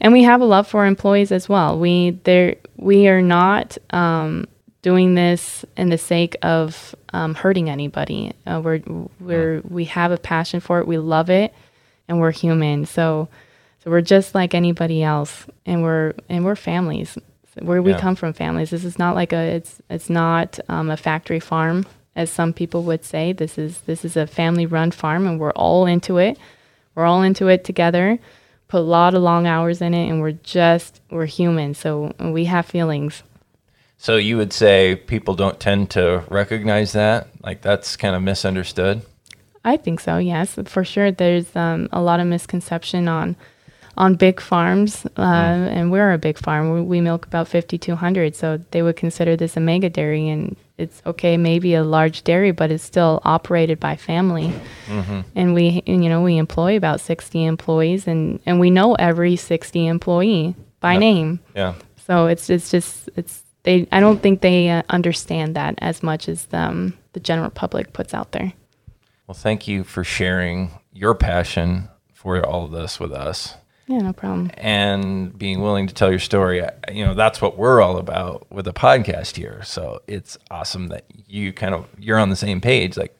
and 0.00 0.12
we 0.12 0.22
have 0.24 0.40
a 0.40 0.44
love 0.44 0.66
for 0.66 0.86
employees 0.86 1.32
as 1.32 1.48
well. 1.48 1.78
We 1.78 2.10
there 2.24 2.56
we 2.76 3.08
are 3.08 3.22
not 3.22 3.78
um, 3.90 4.46
doing 4.82 5.14
this 5.14 5.64
in 5.76 5.88
the 5.88 5.98
sake 5.98 6.36
of 6.42 6.94
um, 7.12 7.34
hurting 7.34 7.70
anybody. 7.70 8.32
Uh, 8.46 8.60
we're 8.62 8.82
we're 9.20 9.60
we 9.62 9.84
have 9.86 10.12
a 10.12 10.18
passion 10.18 10.60
for 10.60 10.80
it. 10.80 10.86
We 10.86 10.98
love 10.98 11.30
it 11.30 11.54
and 12.08 12.18
we're 12.20 12.32
human. 12.32 12.86
So 12.86 13.28
so 13.84 13.90
we're 13.90 14.00
just 14.00 14.34
like 14.34 14.54
anybody 14.54 15.02
else 15.02 15.46
and 15.66 15.82
we're 15.82 16.14
and 16.28 16.44
we're 16.44 16.56
families. 16.56 17.16
Where 17.60 17.82
we 17.82 17.90
Yeah. 17.90 18.00
come 18.00 18.14
from 18.14 18.32
families. 18.32 18.70
This 18.70 18.84
is 18.84 18.98
not 18.98 19.14
like 19.14 19.32
a 19.32 19.40
it's 19.56 19.80
it's 19.90 20.08
not 20.10 20.58
um, 20.68 20.90
a 20.90 20.96
factory 20.96 21.40
farm 21.40 21.86
as 22.14 22.30
some 22.30 22.52
people 22.52 22.82
would 22.84 23.04
say. 23.04 23.32
This 23.32 23.58
is 23.58 23.80
this 23.82 24.04
is 24.04 24.16
a 24.16 24.26
family 24.26 24.66
run 24.66 24.90
farm 24.90 25.26
and 25.26 25.38
we're 25.40 25.52
all 25.52 25.86
into 25.86 26.18
it. 26.18 26.38
We're 26.94 27.04
all 27.04 27.22
into 27.22 27.48
it 27.48 27.64
together. 27.64 28.18
Put 28.68 28.78
a 28.78 28.82
lot 28.82 29.14
of 29.14 29.22
long 29.22 29.46
hours 29.46 29.80
in 29.80 29.94
it 29.94 30.08
and 30.08 30.20
we're 30.20 30.32
just 30.32 31.00
we're 31.10 31.26
human. 31.26 31.74
So 31.74 32.12
we 32.20 32.44
have 32.46 32.66
feelings. 32.66 33.22
So 33.96 34.16
you 34.16 34.36
would 34.36 34.52
say 34.52 34.94
people 34.94 35.34
don't 35.34 35.58
tend 35.58 35.90
to 35.90 36.22
recognize 36.30 36.92
that? 36.92 37.28
Like 37.42 37.62
that's 37.62 37.96
kind 37.96 38.14
of 38.14 38.22
misunderstood? 38.22 39.02
I 39.68 39.76
think 39.76 40.00
so. 40.00 40.18
Yes, 40.18 40.58
for 40.64 40.84
sure. 40.84 41.10
There's 41.10 41.54
um, 41.56 41.88
a 41.92 42.00
lot 42.00 42.20
of 42.20 42.26
misconception 42.26 43.08
on 43.08 43.36
on 43.96 44.14
big 44.14 44.40
farms, 44.40 45.04
uh, 45.16 45.20
and 45.76 45.90
we're 45.90 46.12
a 46.12 46.18
big 46.18 46.38
farm. 46.38 46.72
We, 46.72 46.80
we 46.82 47.00
milk 47.00 47.26
about 47.26 47.48
5,200, 47.48 48.36
so 48.36 48.58
they 48.70 48.80
would 48.80 48.94
consider 48.94 49.34
this 49.36 49.56
a 49.56 49.60
mega 49.60 49.90
dairy, 49.90 50.28
and 50.28 50.56
it's 50.76 51.02
okay, 51.04 51.36
maybe 51.36 51.74
a 51.74 51.82
large 51.82 52.22
dairy, 52.22 52.52
but 52.52 52.70
it's 52.70 52.84
still 52.84 53.20
operated 53.24 53.80
by 53.80 53.96
family. 53.96 54.52
And 55.34 55.52
we, 55.52 55.82
you 55.84 56.08
know, 56.08 56.22
we 56.22 56.36
employ 56.38 56.76
about 56.76 57.00
60 57.00 57.44
employees, 57.44 58.06
and 58.06 58.38
and 58.46 58.60
we 58.60 58.70
know 58.70 58.94
every 58.94 59.34
60 59.36 59.86
employee 59.88 60.54
by 60.80 60.92
Yep. 60.92 61.00
name. 61.00 61.40
Yeah. 61.56 61.74
So 62.06 62.26
it's 62.28 62.48
it's 62.48 62.70
just 62.70 63.10
it's 63.16 63.42
they. 63.64 63.86
I 63.90 63.98
don't 64.00 64.22
think 64.22 64.40
they 64.40 64.70
uh, 64.70 64.82
understand 64.88 65.56
that 65.56 65.74
as 65.78 66.02
much 66.04 66.28
as 66.28 66.46
um, 66.52 66.94
the 67.14 67.20
general 67.20 67.50
public 67.50 67.92
puts 67.92 68.14
out 68.14 68.30
there. 68.30 68.52
Well, 69.28 69.34
thank 69.34 69.68
you 69.68 69.84
for 69.84 70.02
sharing 70.04 70.70
your 70.92 71.14
passion 71.14 71.88
for 72.14 72.44
all 72.44 72.64
of 72.64 72.70
this 72.72 72.98
with 72.98 73.12
us 73.12 73.54
Yeah, 73.86 73.98
no 73.98 74.12
problem. 74.14 74.50
and 74.56 75.38
being 75.38 75.60
willing 75.60 75.86
to 75.86 75.94
tell 75.94 76.10
your 76.10 76.18
story. 76.18 76.62
You 76.90 77.04
know, 77.06 77.14
that's 77.14 77.40
what 77.42 77.58
we're 77.58 77.80
all 77.82 77.98
about 77.98 78.50
with 78.50 78.64
the 78.64 78.72
podcast 78.72 79.36
here. 79.36 79.62
So 79.64 80.00
it's 80.06 80.38
awesome 80.50 80.88
that 80.88 81.04
you 81.26 81.52
kind 81.52 81.74
of 81.74 81.86
you're 81.98 82.18
on 82.18 82.30
the 82.30 82.36
same 82.36 82.60
page. 82.62 82.96
Like, 82.96 83.14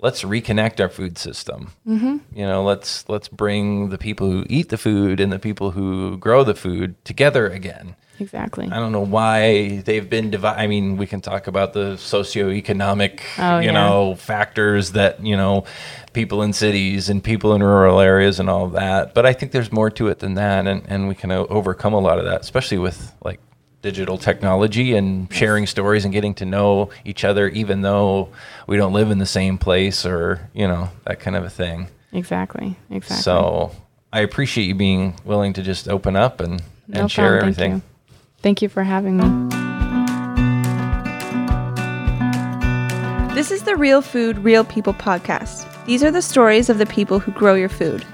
let's 0.00 0.22
reconnect 0.24 0.80
our 0.80 0.88
food 0.88 1.16
system. 1.16 1.72
Mm-hmm. 1.86 2.16
You 2.36 2.44
know, 2.46 2.64
let's 2.64 3.08
let's 3.08 3.28
bring 3.28 3.90
the 3.90 3.98
people 3.98 4.28
who 4.30 4.44
eat 4.50 4.68
the 4.70 4.76
food 4.78 5.20
and 5.20 5.32
the 5.32 5.38
people 5.38 5.70
who 5.70 6.18
grow 6.18 6.42
the 6.44 6.56
food 6.56 7.02
together 7.04 7.46
again. 7.48 7.94
Exactly. 8.18 8.68
I 8.70 8.76
don't 8.78 8.92
know 8.92 9.00
why 9.02 9.78
they've 9.84 10.08
been 10.08 10.30
divided. 10.30 10.60
I 10.60 10.66
mean, 10.66 10.96
we 10.96 11.06
can 11.06 11.20
talk 11.20 11.46
about 11.46 11.72
the 11.72 11.94
socioeconomic, 11.96 13.20
Oh, 13.38 13.58
you 13.58 13.66
yeah. 13.66 13.72
know, 13.72 14.14
factors 14.14 14.92
that, 14.92 15.24
you 15.24 15.36
know, 15.36 15.64
people 16.12 16.42
in 16.42 16.52
cities 16.52 17.08
and 17.08 17.22
people 17.22 17.54
in 17.54 17.62
rural 17.62 18.00
areas 18.00 18.40
and 18.40 18.48
all 18.48 18.68
that. 18.68 19.14
But 19.14 19.26
I 19.26 19.32
think 19.32 19.52
there's 19.52 19.72
more 19.72 19.90
to 19.90 20.08
it 20.08 20.18
than 20.20 20.34
that. 20.34 20.66
And, 20.66 20.82
and 20.88 21.08
we 21.08 21.14
can 21.14 21.30
overcome 21.30 21.92
a 21.92 22.00
lot 22.00 22.18
of 22.18 22.24
that, 22.24 22.40
especially 22.40 22.78
with 22.78 23.12
like 23.22 23.40
digital 23.82 24.18
technology 24.18 24.94
and 24.94 25.32
sharing 25.32 25.66
stories 25.66 26.04
and 26.04 26.12
getting 26.12 26.34
to 26.34 26.44
know 26.44 26.90
each 27.04 27.24
other, 27.24 27.48
even 27.48 27.82
though 27.82 28.30
we 28.66 28.76
don't 28.76 28.92
live 28.92 29.10
in 29.10 29.18
the 29.18 29.26
same 29.26 29.58
place 29.58 30.04
or, 30.06 30.48
you 30.54 30.66
know, 30.66 30.88
that 31.04 31.20
kind 31.20 31.36
of 31.36 31.44
a 31.44 31.50
thing. 31.50 31.88
Exactly. 32.12 32.76
Exactly. 32.90 33.22
So 33.22 33.72
I 34.12 34.20
appreciate 34.20 34.64
you 34.64 34.74
being 34.74 35.14
willing 35.24 35.52
to 35.54 35.62
just 35.62 35.88
open 35.88 36.16
up 36.16 36.40
and, 36.40 36.62
no 36.88 37.00
and 37.02 37.10
share 37.10 37.38
problem. 37.38 37.48
everything. 37.50 37.82
Thank 38.46 38.62
you. 38.62 38.68
For 38.68 38.84
having 38.84 39.16
me. 39.16 39.24
This 43.34 43.50
is 43.50 43.64
the 43.64 43.74
Real 43.74 44.00
Food, 44.00 44.38
Real 44.38 44.62
People 44.62 44.94
podcast. 44.94 45.66
These 45.84 46.04
are 46.04 46.12
the 46.12 46.22
stories 46.22 46.70
of 46.70 46.78
the 46.78 46.86
people 46.86 47.18
who 47.18 47.32
grow 47.32 47.54
your 47.54 47.68
food. 47.68 48.06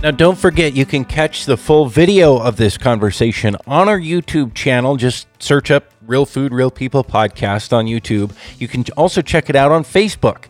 Now, 0.00 0.12
don't 0.12 0.38
forget, 0.38 0.74
you 0.74 0.86
can 0.86 1.04
catch 1.04 1.44
the 1.44 1.56
full 1.56 1.86
video 1.86 2.38
of 2.38 2.56
this 2.56 2.78
conversation 2.78 3.56
on 3.66 3.88
our 3.88 3.98
YouTube 3.98 4.54
channel. 4.54 4.94
Just 4.96 5.26
search 5.42 5.72
up 5.72 5.90
Real 6.06 6.24
Food, 6.24 6.52
Real 6.52 6.70
People 6.70 7.02
podcast 7.02 7.72
on 7.72 7.86
YouTube. 7.86 8.30
You 8.60 8.68
can 8.68 8.84
also 8.96 9.22
check 9.22 9.50
it 9.50 9.56
out 9.56 9.72
on 9.72 9.82
Facebook. 9.82 10.44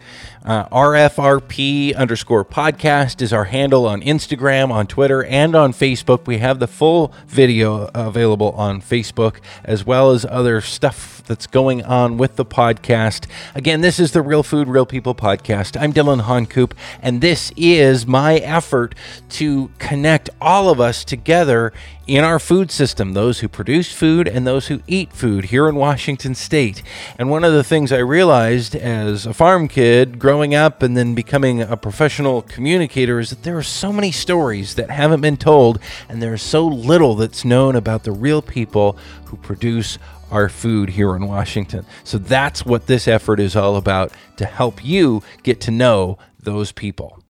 Uh, 0.49 0.67
RFRP 0.71 1.95
underscore 1.95 2.43
podcast 2.43 3.21
is 3.21 3.35
our 3.35 3.45
handle 3.45 3.87
on 3.87 4.01
Instagram, 4.01 4.71
on 4.71 4.87
Twitter, 4.87 5.23
and 5.25 5.55
on 5.55 5.75
Facebook. 5.75 6.27
We 6.27 6.39
have 6.39 6.59
the 6.59 6.67
full 6.67 7.13
video 7.27 7.91
available 7.95 8.53
on 8.53 8.81
Facebook, 8.81 9.41
as 9.63 9.85
well 9.85 10.11
as 10.11 10.25
other 10.25 10.63
stuff 10.63 11.23
that's 11.27 11.47
going 11.47 11.85
on 11.85 12.17
with 12.17 12.37
the 12.37 12.47
podcast. 12.47 13.27
Again, 13.55 13.83
this 13.83 14.01
is 14.01 14.13
the 14.13 14.23
Real 14.23 14.43
Food, 14.43 14.69
Real 14.69 14.87
People 14.87 15.15
podcast. 15.15 15.79
I'm 15.79 15.93
Dylan 15.93 16.23
Honcoop, 16.23 16.75
and 17.03 17.21
this 17.21 17.53
is 17.55 18.07
my 18.07 18.37
effort 18.37 18.95
to 19.29 19.71
connect 19.79 20.31
all 20.41 20.71
of 20.71 20.81
us 20.81 21.05
together 21.05 21.75
in 22.09 22.25
our 22.25 22.39
food 22.39 22.71
system 22.71 23.13
those 23.13 23.41
who 23.41 23.49
produce 23.49 23.93
food 23.93 24.27
and 24.27 24.47
those 24.47 24.69
who 24.69 24.81
eat 24.87 25.13
food 25.13 25.47
here 25.47 25.69
in 25.69 25.75
Washington 25.75 26.35
state. 26.35 26.83
And 27.19 27.29
one 27.29 27.45
of 27.45 27.53
the 27.53 27.63
things 27.63 27.93
I 27.93 27.99
realized 27.99 28.75
as 28.75 29.27
a 29.27 29.35
farm 29.35 29.69
kid 29.69 30.19
growing 30.19 30.38
up 30.55 30.83
and 30.83 30.97
then 30.97 31.15
becoming 31.15 31.61
a 31.61 31.77
professional 31.77 32.43
communicator 32.43 33.19
is 33.19 33.31
that 33.31 33.43
there 33.43 33.59
are 33.59 33.63
so 33.63 33.93
many 33.93 34.13
stories 34.13 34.75
that 34.77 34.91
haven't 34.91 35.21
been 35.21 35.37
told, 35.37 35.79
and 36.09 36.23
there's 36.23 36.43
so 36.43 36.67
little 36.67 37.15
that's 37.15 37.45
known 37.45 37.77
about 37.77 38.05
the 38.05 38.13
real 38.13 38.41
people 38.43 38.97
who 39.27 39.37
produce 39.37 39.99
our 40.31 40.49
food 40.49 40.91
here 40.91 41.15
in 41.17 41.27
Washington. 41.27 41.85
So 42.05 42.19
that's 42.19 42.65
what 42.65 42.87
this 42.87 43.09
effort 43.09 43.41
is 43.41 43.57
all 43.57 43.77
about 43.77 44.13
to 44.37 44.45
help 44.45 44.85
you 44.85 45.23
get 45.43 45.61
to 45.63 45.71
know 45.71 46.19
those 46.39 46.73
people. 46.73 47.23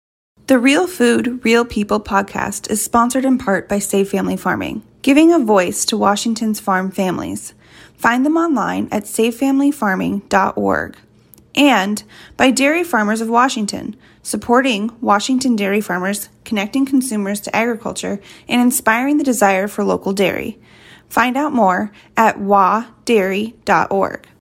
The 0.48 0.60
Real 0.60 0.88
Food, 0.88 1.44
Real 1.44 1.66
People 1.66 2.00
podcast 2.00 2.72
is 2.72 2.84
sponsored 2.84 3.26
in 3.26 3.38
part 3.38 3.68
by 3.68 3.80
Save 3.80 4.10
Family 4.10 4.38
Farming, 4.38 4.82
giving 5.02 5.34
a 5.34 5.40
voice 5.40 5.84
to 5.86 5.98
Washington's 5.98 6.60
farm 6.60 6.90
families. 6.90 7.54
Find 7.98 8.26
them 8.26 8.38
online 8.38 8.88
at 8.92 9.04
savefamilyfarming.org. 9.04 10.98
And 11.58 12.04
by 12.38 12.52
Dairy 12.52 12.84
Farmers 12.84 13.20
of 13.20 13.30
Washington, 13.30 13.96
supporting 14.22 14.92
Washington 15.02 15.56
dairy 15.56 15.82
farmers, 15.82 16.30
connecting 16.46 16.86
consumers 16.86 17.42
to 17.42 17.56
agriculture, 17.56 18.22
and 18.48 18.62
inspiring 18.62 19.18
the 19.18 19.24
desire 19.24 19.68
for 19.68 19.84
local 19.84 20.14
dairy. 20.14 20.60
Find 21.10 21.36
out 21.36 21.54
more 21.54 21.92
at 22.16 22.38
wadairy.org. 22.38 24.28